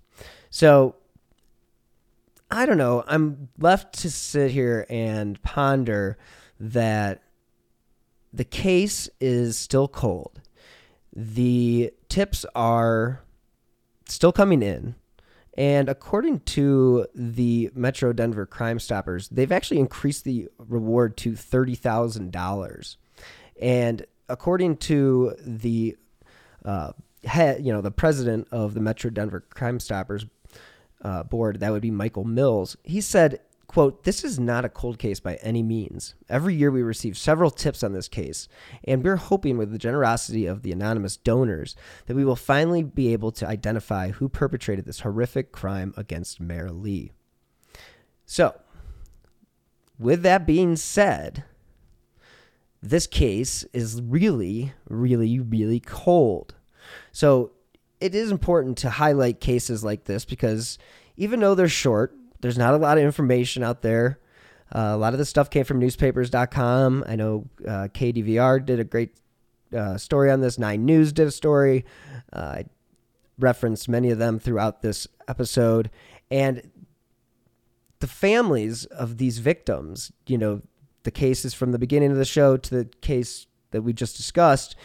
So 0.51 0.97
I 2.51 2.67
don't 2.67 2.77
know. 2.77 3.03
I'm 3.07 3.49
left 3.59 3.99
to 4.01 4.11
sit 4.11 4.51
here 4.51 4.87
and 4.91 5.43
ponder 5.43 6.19
that 6.61 7.23
the 8.35 8.45
case 8.45 9.09
is 9.21 9.57
still 9.57 9.89
cold. 9.89 10.43
The 11.17 11.93
tips 12.11 12.45
are 12.55 13.23
still 14.07 14.33
coming 14.33 14.63
in. 14.63 14.95
And 15.57 15.89
according 15.89 16.41
to 16.41 17.07
the 17.15 17.71
Metro 17.75 18.13
Denver 18.13 18.45
Crime 18.45 18.79
Stoppers, 18.79 19.29
they've 19.29 19.53
actually 19.53 19.79
increased 19.79 20.25
the 20.25 20.49
reward 20.59 21.17
to 21.19 21.33
$30,000. 21.33 22.97
And 23.61 24.05
according 24.29 24.79
to 24.79 25.35
the 25.41 25.97
uh, 26.65 26.93
head, 27.25 27.65
you 27.65 27.73
know, 27.73 27.81
the 27.81 27.93
president 27.93 28.49
of 28.51 28.75
the 28.75 28.81
Metro 28.81 29.11
Denver 29.11 29.45
Crime 29.51 29.79
Stoppers 29.79 30.27
uh, 31.03 31.23
board, 31.23 31.61
that 31.61 31.71
would 31.71 31.83
be 31.83 31.91
Michael 31.91 32.25
Mills. 32.25 32.77
He 32.83 33.01
said, 33.01 33.41
"quote 33.75 34.05
This 34.05 34.23
is 34.23 34.39
not 34.39 34.65
a 34.65 34.69
cold 34.69 34.99
case 34.99 35.19
by 35.19 35.35
any 35.43 35.63
means. 35.63 36.15
Every 36.29 36.55
year 36.55 36.71
we 36.71 36.83
receive 36.83 37.19
several 37.19 37.51
tips 37.51 37.83
on 37.83 37.93
this 37.93 38.09
case, 38.09 38.49
and 38.85 39.03
we're 39.03 39.17
hoping 39.17 39.59
with 39.59 39.73
the 39.73 39.79
generosity 39.79 40.47
of 40.47 40.63
the 40.63 40.71
anonymous 40.71 41.17
donors 41.17 41.75
that 42.07 42.15
we 42.15 42.25
will 42.25 42.37
finally 42.37 42.85
be 42.85 43.13
able 43.13 43.33
to 43.33 43.49
identify 43.49 44.11
who 44.11 44.29
perpetrated 44.29 44.85
this 44.85 45.01
horrific 45.01 45.51
crime 45.51 45.93
against 45.97 46.41
Marilee." 46.41 47.11
So, 48.25 48.55
with 49.99 50.23
that 50.23 50.47
being 50.47 50.77
said 50.77 51.45
this 52.81 53.07
case 53.07 53.65
is 53.73 54.03
really, 54.03 54.73
really, 54.89 55.41
really 55.41 55.81
cold. 55.81 56.55
So 57.13 57.53
it 57.99 58.15
is 58.15 58.31
important 58.31 58.77
to 58.79 58.91
highlight 58.91 59.41
cases 59.41 59.83
like 59.83 60.05
this 60.05 60.27
because 60.27 60.79
even 61.17 61.41
though 61.41 61.55
they're 61.55 61.69
short, 61.69 62.15
there's 62.45 62.59
not 62.59 62.75
a 62.75 62.77
lot 62.77 62.99
of 62.99 63.05
information 63.05 63.63
out 63.63 63.81
there. 63.81 64.19
Uh, 64.71 64.91
a 64.93 64.97
lot 64.99 65.15
of 65.15 65.19
the 65.19 65.25
stuff 65.25 65.49
came 65.49 65.65
from 65.65 65.79
newspapers.com. 65.79 67.03
I 67.07 67.17
know 67.17 67.49
uh, 67.67 67.89
KDVR 67.89 68.63
did 68.63 68.79
a 68.79 68.85
great 68.85 69.17
uh, 69.75 69.97
story 69.97 70.31
on 70.31 70.43
this. 70.43 70.59
Nine 70.59 70.85
News 70.85 71.11
did 71.15 71.27
a 71.27 71.31
story. 71.31 71.87
Uh, 72.31 72.39
I 72.39 72.65
referenced 73.39 73.89
many 73.89 74.11
of 74.11 74.19
them 74.19 74.39
throughout 74.39 74.83
this 74.83 75.09
episode. 75.27 75.91
And 76.31 76.71
the 78.01 78.07
families 78.07 78.85
of 78.85 79.17
these 79.17 79.39
victims, 79.39 80.13
you 80.27 80.37
know, 80.37 80.61
the 81.05 81.11
cases 81.11 81.55
from 81.55 81.73
the 81.73 81.79
beginning 81.79 82.11
of 82.11 82.19
the 82.19 82.27
show 82.27 82.59
to 82.59 82.75
the 82.75 82.85
case 83.01 83.47
that 83.71 83.81
we 83.81 83.95
just 83.95 84.19
discussed, 84.19 84.77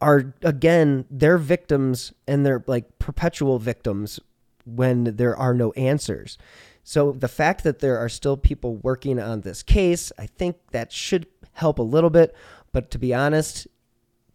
are 0.00 0.32
again 0.42 1.06
they're 1.10 1.38
victims 1.38 2.12
and 2.28 2.46
they're 2.46 2.62
like 2.68 3.00
perpetual 3.00 3.58
victims 3.58 4.20
when 4.64 5.16
there 5.16 5.36
are 5.36 5.54
no 5.54 5.72
answers. 5.72 6.38
So 6.84 7.12
the 7.12 7.28
fact 7.28 7.64
that 7.64 7.78
there 7.78 7.98
are 7.98 8.08
still 8.08 8.36
people 8.36 8.76
working 8.76 9.20
on 9.20 9.42
this 9.42 9.62
case, 9.62 10.12
I 10.18 10.26
think 10.26 10.56
that 10.72 10.92
should 10.92 11.26
help 11.52 11.78
a 11.78 11.82
little 11.82 12.10
bit, 12.10 12.34
but 12.72 12.90
to 12.90 12.98
be 12.98 13.14
honest, 13.14 13.66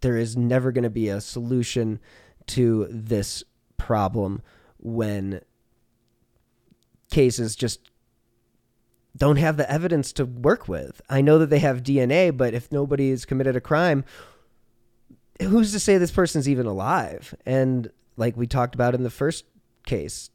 there 0.01 0.17
is 0.17 0.37
never 0.37 0.71
going 0.71 0.83
to 0.83 0.89
be 0.89 1.09
a 1.09 1.19
solution 1.19 1.99
to 2.47 2.87
this 2.89 3.43
problem 3.77 4.41
when 4.77 5.41
cases 7.09 7.55
just 7.55 7.89
don't 9.15 9.37
have 9.37 9.57
the 9.57 9.69
evidence 9.69 10.13
to 10.13 10.25
work 10.25 10.67
with. 10.67 11.01
I 11.09 11.21
know 11.21 11.39
that 11.39 11.49
they 11.49 11.59
have 11.59 11.83
DNA, 11.83 12.35
but 12.35 12.53
if 12.53 12.71
nobody 12.71 13.09
has 13.09 13.25
committed 13.25 13.55
a 13.55 13.61
crime, 13.61 14.05
who's 15.41 15.71
to 15.71 15.79
say 15.79 15.97
this 15.97 16.11
person's 16.11 16.47
even 16.47 16.65
alive? 16.65 17.35
And 17.45 17.91
like 18.15 18.37
we 18.37 18.47
talked 18.47 18.75
about 18.75 18.95
in 18.95 19.03
the 19.03 19.09
first 19.09 19.45
case, 19.87 20.29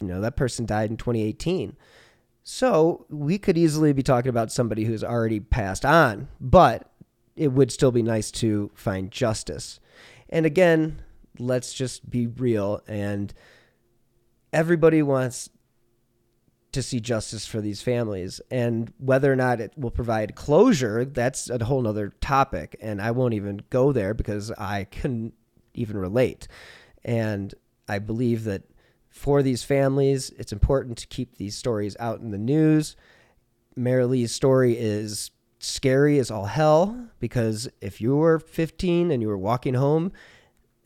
you 0.00 0.08
know, 0.08 0.20
that 0.20 0.36
person 0.36 0.66
died 0.66 0.90
in 0.90 0.96
2018. 0.96 1.76
So 2.42 3.06
we 3.08 3.38
could 3.38 3.56
easily 3.56 3.92
be 3.92 4.02
talking 4.02 4.28
about 4.28 4.52
somebody 4.52 4.84
who's 4.84 5.04
already 5.04 5.40
passed 5.40 5.84
on, 5.84 6.28
but 6.40 6.90
it 7.36 7.48
would 7.48 7.72
still 7.72 7.92
be 7.92 8.02
nice 8.02 8.30
to 8.32 8.70
find 8.74 9.10
justice. 9.10 9.80
And 10.28 10.44
again, 10.44 11.00
let's 11.38 11.72
just 11.72 12.08
be 12.10 12.26
real 12.26 12.80
and 12.86 13.32
everybody 14.52 15.02
wants 15.02 15.50
to 16.72 16.82
see 16.82 17.00
justice 17.00 17.46
for 17.46 17.60
these 17.60 17.82
families 17.82 18.40
and 18.50 18.92
whether 18.98 19.32
or 19.32 19.36
not 19.36 19.60
it 19.60 19.72
will 19.76 19.90
provide 19.90 20.34
closure 20.34 21.04
that's 21.04 21.48
a 21.48 21.64
whole 21.64 21.80
nother 21.80 22.12
topic 22.20 22.76
and 22.80 23.00
i 23.00 23.12
won't 23.12 23.34
even 23.34 23.60
go 23.70 23.92
there 23.92 24.12
because 24.12 24.50
i 24.52 24.84
couldn't 24.84 25.32
even 25.74 25.96
relate 25.96 26.48
and 27.04 27.54
i 27.88 27.98
believe 27.98 28.42
that 28.44 28.62
for 29.14 29.42
these 29.42 29.62
families. 29.62 30.30
It's 30.38 30.52
important 30.52 30.98
to 30.98 31.06
keep 31.06 31.36
these 31.36 31.56
stories 31.56 31.96
out 31.98 32.20
in 32.20 32.30
the 32.30 32.38
news. 32.38 32.96
Marilee's 33.76 34.32
story 34.32 34.76
is 34.76 35.30
scary 35.58 36.18
as 36.18 36.30
all 36.30 36.44
hell 36.44 37.08
because 37.20 37.68
if 37.80 38.00
you 38.00 38.16
were 38.16 38.38
15 38.38 39.10
and 39.10 39.22
you 39.22 39.28
were 39.28 39.38
walking 39.38 39.74
home 39.74 40.12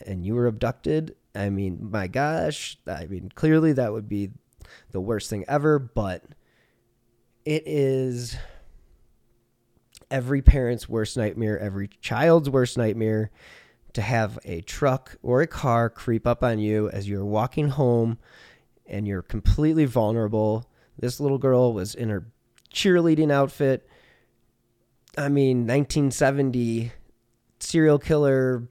and 0.07 0.25
you 0.25 0.37
were 0.37 0.47
abducted 0.47 1.17
i 1.35 1.51
mean 1.51 1.91
my 1.91 2.07
gosh 2.07 2.79
i 2.87 3.05
mean 3.07 3.29
clearly 3.35 3.73
that 3.73 3.93
would 3.93 4.09
be 4.09 4.31
the 4.91 5.01
worst 5.01 5.31
thing 5.31 5.45
ever, 5.49 5.79
but 5.79 6.25
it 7.45 7.63
is 7.67 8.37
every 10.11 10.43
parent's 10.43 10.89
worst 10.89 11.17
nightmare, 11.17 11.59
every 11.59 11.89
child's 12.01 12.51
worst 12.51 12.77
nightmare 12.79 13.31
to 13.99 14.03
have 14.03 14.39
a 14.45 14.61
truck 14.61 15.17
or 15.25 15.43
a 15.43 15.47
car 15.49 15.91
creep 15.91 16.25
up 16.25 16.45
on 16.45 16.61
you 16.61 16.89
as 16.91 17.09
you're 17.09 17.25
walking 17.25 17.67
home 17.67 18.17
and 18.87 19.09
you're 19.09 19.23
completely 19.23 19.87
vulnerable. 19.87 20.71
This 20.97 21.19
little 21.19 21.37
girl 21.37 21.73
was 21.73 21.97
in 21.97 22.09
her 22.09 22.29
cheerleading 22.73 23.33
outfit. 23.33 23.89
I 25.17 25.29
mean, 25.29 25.67
1970 25.67 26.93
serial 27.59 27.99
killer 27.99 28.69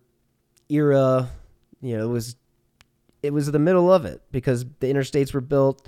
era, 0.70 1.30
you 1.82 1.98
know, 1.98 2.06
it 2.06 2.12
was 2.12 2.38
it 3.22 3.34
was 3.34 3.52
the 3.52 3.60
middle 3.60 3.92
of 3.92 4.06
it 4.06 4.22
because 4.32 4.64
the 4.80 4.88
interstates 4.88 5.34
were 5.34 5.42
built 5.42 5.86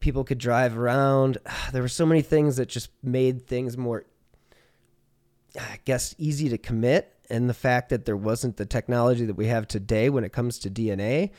people 0.00 0.24
could 0.24 0.38
drive 0.38 0.78
around 0.78 1.36
there 1.72 1.82
were 1.82 1.88
so 1.88 2.06
many 2.06 2.22
things 2.22 2.56
that 2.56 2.68
just 2.68 2.90
made 3.02 3.46
things 3.46 3.76
more 3.76 4.04
i 5.58 5.78
guess 5.84 6.14
easy 6.16 6.48
to 6.48 6.56
commit 6.56 7.15
and 7.30 7.48
the 7.48 7.54
fact 7.54 7.88
that 7.88 8.04
there 8.04 8.16
wasn't 8.16 8.56
the 8.56 8.66
technology 8.66 9.24
that 9.24 9.36
we 9.36 9.46
have 9.46 9.66
today 9.66 10.08
when 10.08 10.24
it 10.24 10.32
comes 10.32 10.58
to 10.58 10.70
dna 10.70 11.30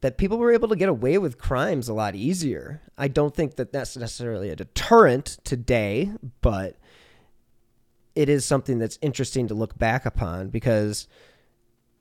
that 0.00 0.18
people 0.18 0.38
were 0.38 0.52
able 0.52 0.68
to 0.68 0.76
get 0.76 0.88
away 0.88 1.18
with 1.18 1.38
crimes 1.38 1.88
a 1.88 1.94
lot 1.94 2.14
easier. 2.14 2.82
I 2.98 3.08
don't 3.08 3.34
think 3.34 3.56
that 3.56 3.72
that's 3.72 3.96
necessarily 3.96 4.50
a 4.50 4.56
deterrent 4.56 5.38
today 5.44 6.12
but 6.40 6.76
it 8.14 8.28
is 8.28 8.44
something 8.44 8.78
that's 8.78 8.98
interesting 9.02 9.48
to 9.48 9.54
look 9.54 9.76
back 9.78 10.06
upon 10.06 10.48
because 10.48 11.06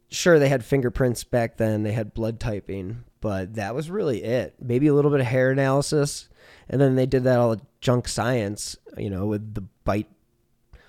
sure 0.10 0.40
they 0.40 0.50
had 0.50 0.64
fingerprints 0.64 1.24
back 1.24 1.58
then 1.58 1.84
they 1.84 1.94
had 1.94 2.14
blood 2.14 2.40
typing 2.40 3.04
but 3.22 3.56
that 3.56 3.74
was 3.74 3.90
really 3.90 4.24
it. 4.24 4.54
Maybe 4.62 4.88
a 4.88 4.94
little 4.94 5.10
bit 5.10 5.20
of 5.20 5.26
hair 5.26 5.52
analysis 5.52 6.30
and 6.70 6.80
then 6.80 6.96
they 6.96 7.06
did 7.06 7.24
that 7.24 7.40
all 7.40 7.58
junk 7.82 8.08
science 8.08 8.78
you 8.98 9.10
know 9.10 9.26
with 9.26 9.54
the 9.54 9.64
bite 9.84 10.10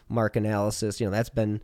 mark 0.09 0.37
analysis. 0.37 1.01
You 1.01 1.07
know 1.07 1.13
that's 1.13 1.31
been 1.31 1.61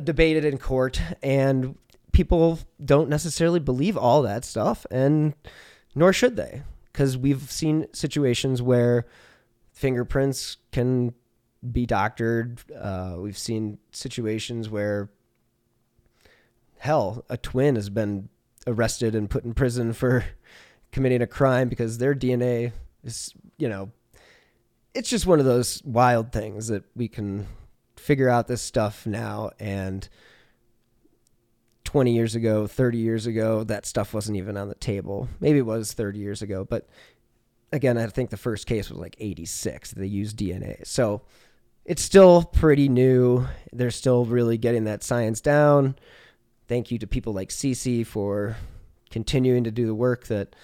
debated 0.00 0.44
in 0.44 0.58
court 0.58 1.00
and 1.22 1.76
people 2.12 2.58
don't 2.84 3.08
necessarily 3.08 3.60
believe 3.60 3.96
all 3.96 4.22
that 4.22 4.44
stuff 4.44 4.86
and 4.90 5.34
nor 5.94 6.12
should 6.12 6.36
they 6.36 6.62
because 6.92 7.16
we've 7.16 7.50
seen 7.50 7.86
situations 7.92 8.62
where 8.62 9.06
fingerprints 9.72 10.58
can 10.70 11.12
be 11.72 11.86
doctored 11.86 12.60
uh, 12.78 13.16
we've 13.18 13.38
seen 13.38 13.78
situations 13.90 14.68
where 14.68 15.10
hell, 16.84 17.24
a 17.30 17.36
twin 17.38 17.76
has 17.76 17.88
been 17.88 18.28
arrested 18.66 19.14
and 19.14 19.30
put 19.30 19.42
in 19.42 19.54
prison 19.54 19.94
for 19.94 20.22
committing 20.92 21.22
a 21.22 21.26
crime 21.26 21.66
because 21.66 21.96
their 21.96 22.14
DNA 22.14 22.72
is, 23.02 23.32
you 23.56 23.70
know, 23.70 23.90
it's 24.92 25.08
just 25.08 25.26
one 25.26 25.40
of 25.40 25.46
those 25.46 25.82
wild 25.82 26.30
things 26.30 26.68
that 26.68 26.84
we 26.94 27.08
can 27.08 27.46
figure 28.04 28.28
out 28.28 28.48
this 28.48 28.62
stuff 28.62 29.06
now 29.06 29.50
and 29.58 30.08
20 31.84 32.12
years 32.12 32.34
ago, 32.34 32.66
30 32.66 32.98
years 32.98 33.26
ago, 33.26 33.64
that 33.64 33.86
stuff 33.86 34.12
wasn't 34.14 34.36
even 34.36 34.56
on 34.56 34.68
the 34.68 34.74
table. 34.74 35.28
Maybe 35.40 35.58
it 35.58 35.66
was 35.66 35.92
30 35.92 36.18
years 36.18 36.42
ago, 36.42 36.64
but 36.64 36.88
again, 37.72 37.98
I 37.98 38.06
think 38.06 38.30
the 38.30 38.36
first 38.36 38.66
case 38.66 38.90
was 38.90 38.98
like 38.98 39.16
86. 39.18 39.92
They 39.92 40.06
used 40.06 40.36
DNA. 40.36 40.86
So 40.86 41.22
it's 41.84 42.02
still 42.02 42.42
pretty 42.42 42.88
new. 42.88 43.46
They're 43.72 43.90
still 43.90 44.24
really 44.24 44.58
getting 44.58 44.84
that 44.84 45.02
science 45.02 45.40
down 45.40 45.94
thank 46.68 46.90
you 46.90 46.98
to 46.98 47.06
people 47.06 47.32
like 47.32 47.50
CeCe 47.50 48.06
for 48.06 48.56
continuing 49.10 49.64
to 49.64 49.70
do 49.70 49.86
the 49.86 49.94
work 49.94 50.26
that 50.26 50.56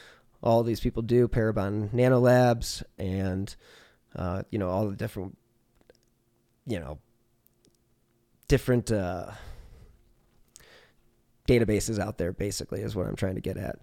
all 0.42 0.62
these 0.62 0.80
people 0.80 1.02
do, 1.02 1.28
Parabon 1.28 1.90
Nanolabs, 1.90 2.82
and 2.98 3.54
uh, 4.16 4.42
you 4.50 4.58
know 4.58 4.68
all 4.68 4.88
the 4.88 4.96
different, 4.96 5.36
you 6.66 6.78
know, 6.78 6.98
different 8.50 8.90
uh, 8.90 9.30
databases 11.48 11.98
out 11.98 12.18
there. 12.18 12.32
Basically, 12.32 12.80
is 12.82 12.96
what 12.96 13.06
I'm 13.06 13.16
trying 13.16 13.36
to 13.36 13.40
get 13.40 13.56
at, 13.56 13.78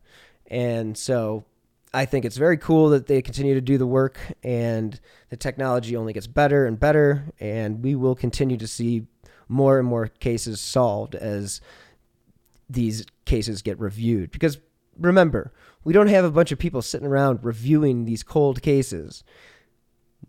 and 0.45 0.95
so 0.95 1.45
I 1.93 2.05
think 2.05 2.25
it's 2.25 2.37
very 2.37 2.57
cool 2.57 2.89
that 2.89 3.07
they 3.07 3.21
continue 3.21 3.55
to 3.55 3.61
do 3.61 3.77
the 3.77 3.87
work, 3.87 4.19
and 4.43 4.99
the 5.29 5.37
technology 5.37 5.95
only 5.95 6.13
gets 6.13 6.27
better 6.27 6.65
and 6.65 6.79
better, 6.79 7.33
and 7.39 7.83
we 7.83 7.95
will 7.95 8.13
continue 8.13 8.57
to 8.57 8.67
see 8.67 9.07
more 9.47 9.79
and 9.79 9.87
more 9.87 10.07
cases 10.07 10.59
solved 10.59 11.15
as 11.15 11.61
these 12.69 13.05
cases 13.25 13.61
get 13.61 13.79
reviewed. 13.79 14.31
Because 14.31 14.57
remember, 14.99 15.53
we 15.85 15.93
don't 15.93 16.07
have 16.09 16.25
a 16.25 16.31
bunch 16.31 16.51
of 16.51 16.59
people 16.59 16.81
sitting 16.81 17.07
around 17.07 17.39
reviewing 17.41 18.03
these 18.03 18.23
cold 18.23 18.61
cases. 18.61 19.23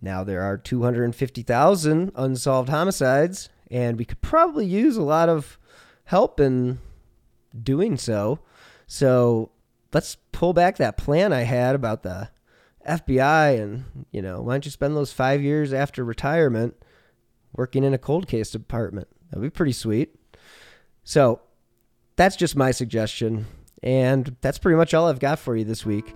Now 0.01 0.22
there 0.22 0.42
are 0.42 0.57
250,000 0.57 2.12
unsolved 2.14 2.68
homicides, 2.68 3.48
and 3.70 3.98
we 3.98 4.04
could 4.04 4.20
probably 4.20 4.66
use 4.66 4.96
a 4.96 5.02
lot 5.02 5.28
of 5.28 5.59
help 6.04 6.40
in 6.40 6.78
doing 7.62 7.96
so. 7.96 8.40
So 8.87 9.50
let's 9.92 10.16
pull 10.33 10.52
back 10.52 10.76
that 10.76 10.96
plan 10.96 11.33
I 11.33 11.42
had 11.42 11.74
about 11.74 12.02
the 12.02 12.31
FBI 12.88 13.61
and, 13.61 14.07
you 14.11 14.22
know, 14.22 14.40
why 14.40 14.54
don't 14.54 14.64
you 14.64 14.70
spend 14.70 14.96
those 14.96 15.12
five 15.12 15.42
years 15.42 15.72
after 15.72 16.04
retirement 16.04 16.74
working 17.52 17.85
in 17.85 17.94
a 17.94 17.98
cold 17.98 18.26
case 18.26 18.50
department? 18.50 19.09
That'd 19.31 19.42
be 19.42 19.50
pretty 19.50 19.72
sweet. 19.72 20.14
So 21.04 21.40
that's 22.16 22.37
just 22.37 22.57
my 22.57 22.70
suggestion. 22.70 23.46
And 23.83 24.37
that's 24.40 24.59
pretty 24.59 24.76
much 24.76 24.94
all 24.94 25.07
I've 25.07 25.20
got 25.20 25.38
for 25.38 25.57
you 25.57 25.64
this 25.64 25.85
week. 25.85 26.14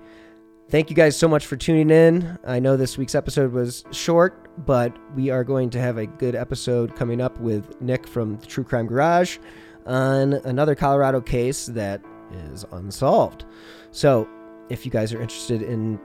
Thank 0.72 0.88
you 0.88 0.96
guys 0.96 1.18
so 1.18 1.28
much 1.28 1.44
for 1.44 1.54
tuning 1.54 1.90
in. 1.90 2.38
I 2.46 2.58
know 2.58 2.78
this 2.78 2.96
week's 2.96 3.14
episode 3.14 3.52
was 3.52 3.84
short, 3.90 4.48
but 4.64 4.96
we 5.14 5.28
are 5.28 5.44
going 5.44 5.68
to 5.68 5.78
have 5.78 5.98
a 5.98 6.06
good 6.06 6.34
episode 6.34 6.96
coming 6.96 7.20
up 7.20 7.38
with 7.40 7.78
Nick 7.82 8.08
from 8.08 8.38
the 8.38 8.46
True 8.46 8.64
Crime 8.64 8.86
Garage 8.86 9.36
on 9.84 10.32
another 10.32 10.74
Colorado 10.74 11.20
case 11.20 11.66
that 11.66 12.00
is 12.32 12.64
unsolved. 12.72 13.44
So, 13.90 14.26
if 14.70 14.86
you 14.86 14.90
guys 14.90 15.12
are 15.12 15.20
interested 15.20 15.60
in 15.60 16.00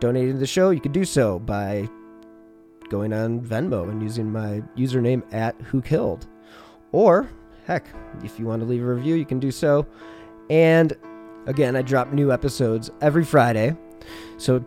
donating 0.00 0.34
to 0.34 0.38
the 0.38 0.46
show, 0.46 0.68
you 0.68 0.82
can 0.82 0.92
do 0.92 1.06
so 1.06 1.38
by 1.38 1.88
going 2.90 3.14
on 3.14 3.40
Venmo 3.40 3.88
and 3.90 4.02
using 4.02 4.30
my 4.30 4.62
username 4.76 5.22
at 5.32 5.58
Who 5.62 5.80
Killed. 5.80 6.26
Or 6.92 7.26
heck, 7.64 7.86
if 8.22 8.38
you 8.38 8.44
want 8.44 8.60
to 8.60 8.68
leave 8.68 8.82
a 8.82 8.94
review, 8.94 9.14
you 9.14 9.24
can 9.24 9.40
do 9.40 9.50
so. 9.50 9.86
And 10.50 10.92
again, 11.46 11.74
I 11.74 11.80
drop 11.80 12.12
new 12.12 12.30
episodes 12.30 12.90
every 13.00 13.24
Friday. 13.24 13.78
So 14.38 14.64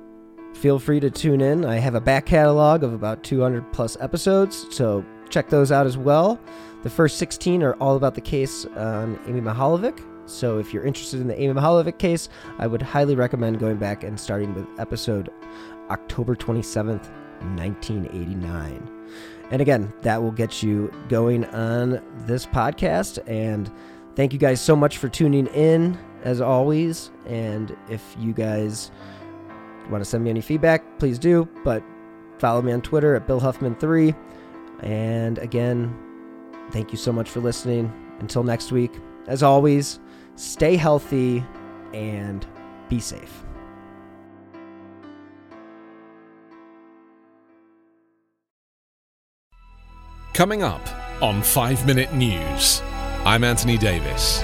feel 0.55 0.79
free 0.79 0.99
to 0.99 1.09
tune 1.09 1.41
in. 1.41 1.65
I 1.65 1.75
have 1.75 1.95
a 1.95 2.01
back 2.01 2.25
catalog 2.25 2.83
of 2.83 2.93
about 2.93 3.23
200 3.23 3.71
plus 3.73 3.97
episodes, 3.99 4.67
so 4.69 5.03
check 5.29 5.49
those 5.49 5.71
out 5.71 5.85
as 5.85 5.97
well. 5.97 6.39
The 6.83 6.89
first 6.89 7.17
16 7.17 7.63
are 7.63 7.73
all 7.75 7.95
about 7.95 8.15
the 8.15 8.21
case 8.21 8.65
on 8.75 9.19
Amy 9.27 9.41
Mihaljevic. 9.41 9.99
So 10.25 10.57
if 10.57 10.73
you're 10.73 10.85
interested 10.85 11.19
in 11.19 11.27
the 11.27 11.39
Amy 11.39 11.53
Mihaljevic 11.53 11.97
case, 11.97 12.29
I 12.59 12.67
would 12.67 12.81
highly 12.81 13.15
recommend 13.15 13.59
going 13.59 13.77
back 13.77 14.03
and 14.03 14.19
starting 14.19 14.53
with 14.53 14.67
episode 14.77 15.29
October 15.89 16.35
27th, 16.35 17.09
1989. 17.57 18.89
And 19.51 19.61
again, 19.61 19.93
that 20.01 20.21
will 20.21 20.31
get 20.31 20.63
you 20.63 20.91
going 21.09 21.45
on 21.45 22.01
this 22.25 22.45
podcast. 22.45 23.19
And 23.27 23.69
thank 24.15 24.33
you 24.33 24.39
guys 24.39 24.61
so 24.61 24.75
much 24.75 24.97
for 24.97 25.09
tuning 25.09 25.47
in, 25.47 25.97
as 26.23 26.41
always. 26.41 27.11
And 27.25 27.75
if 27.89 28.15
you 28.17 28.33
guys 28.33 28.91
want 29.89 30.03
to 30.03 30.09
send 30.09 30.23
me 30.23 30.29
any 30.29 30.41
feedback, 30.41 30.83
please 30.99 31.19
do. 31.19 31.47
But 31.63 31.83
follow 32.39 32.61
me 32.61 32.71
on 32.71 32.81
Twitter 32.81 33.15
at 33.15 33.27
Bill 33.27 33.41
Huffman3. 33.41 34.15
And 34.81 35.37
again, 35.39 35.95
thank 36.71 36.91
you 36.91 36.97
so 36.97 37.11
much 37.11 37.29
for 37.29 37.39
listening. 37.39 37.91
Until 38.19 38.43
next 38.43 38.71
week, 38.71 38.91
as 39.27 39.43
always, 39.43 39.99
stay 40.35 40.75
healthy 40.75 41.43
and 41.93 42.45
be 42.89 42.99
safe. 42.99 43.43
Coming 50.33 50.63
up 50.63 50.81
on 51.21 51.43
5 51.43 51.85
Minute 51.85 52.13
News, 52.13 52.81
I'm 53.23 53.43
Anthony 53.43 53.77
Davis. 53.77 54.43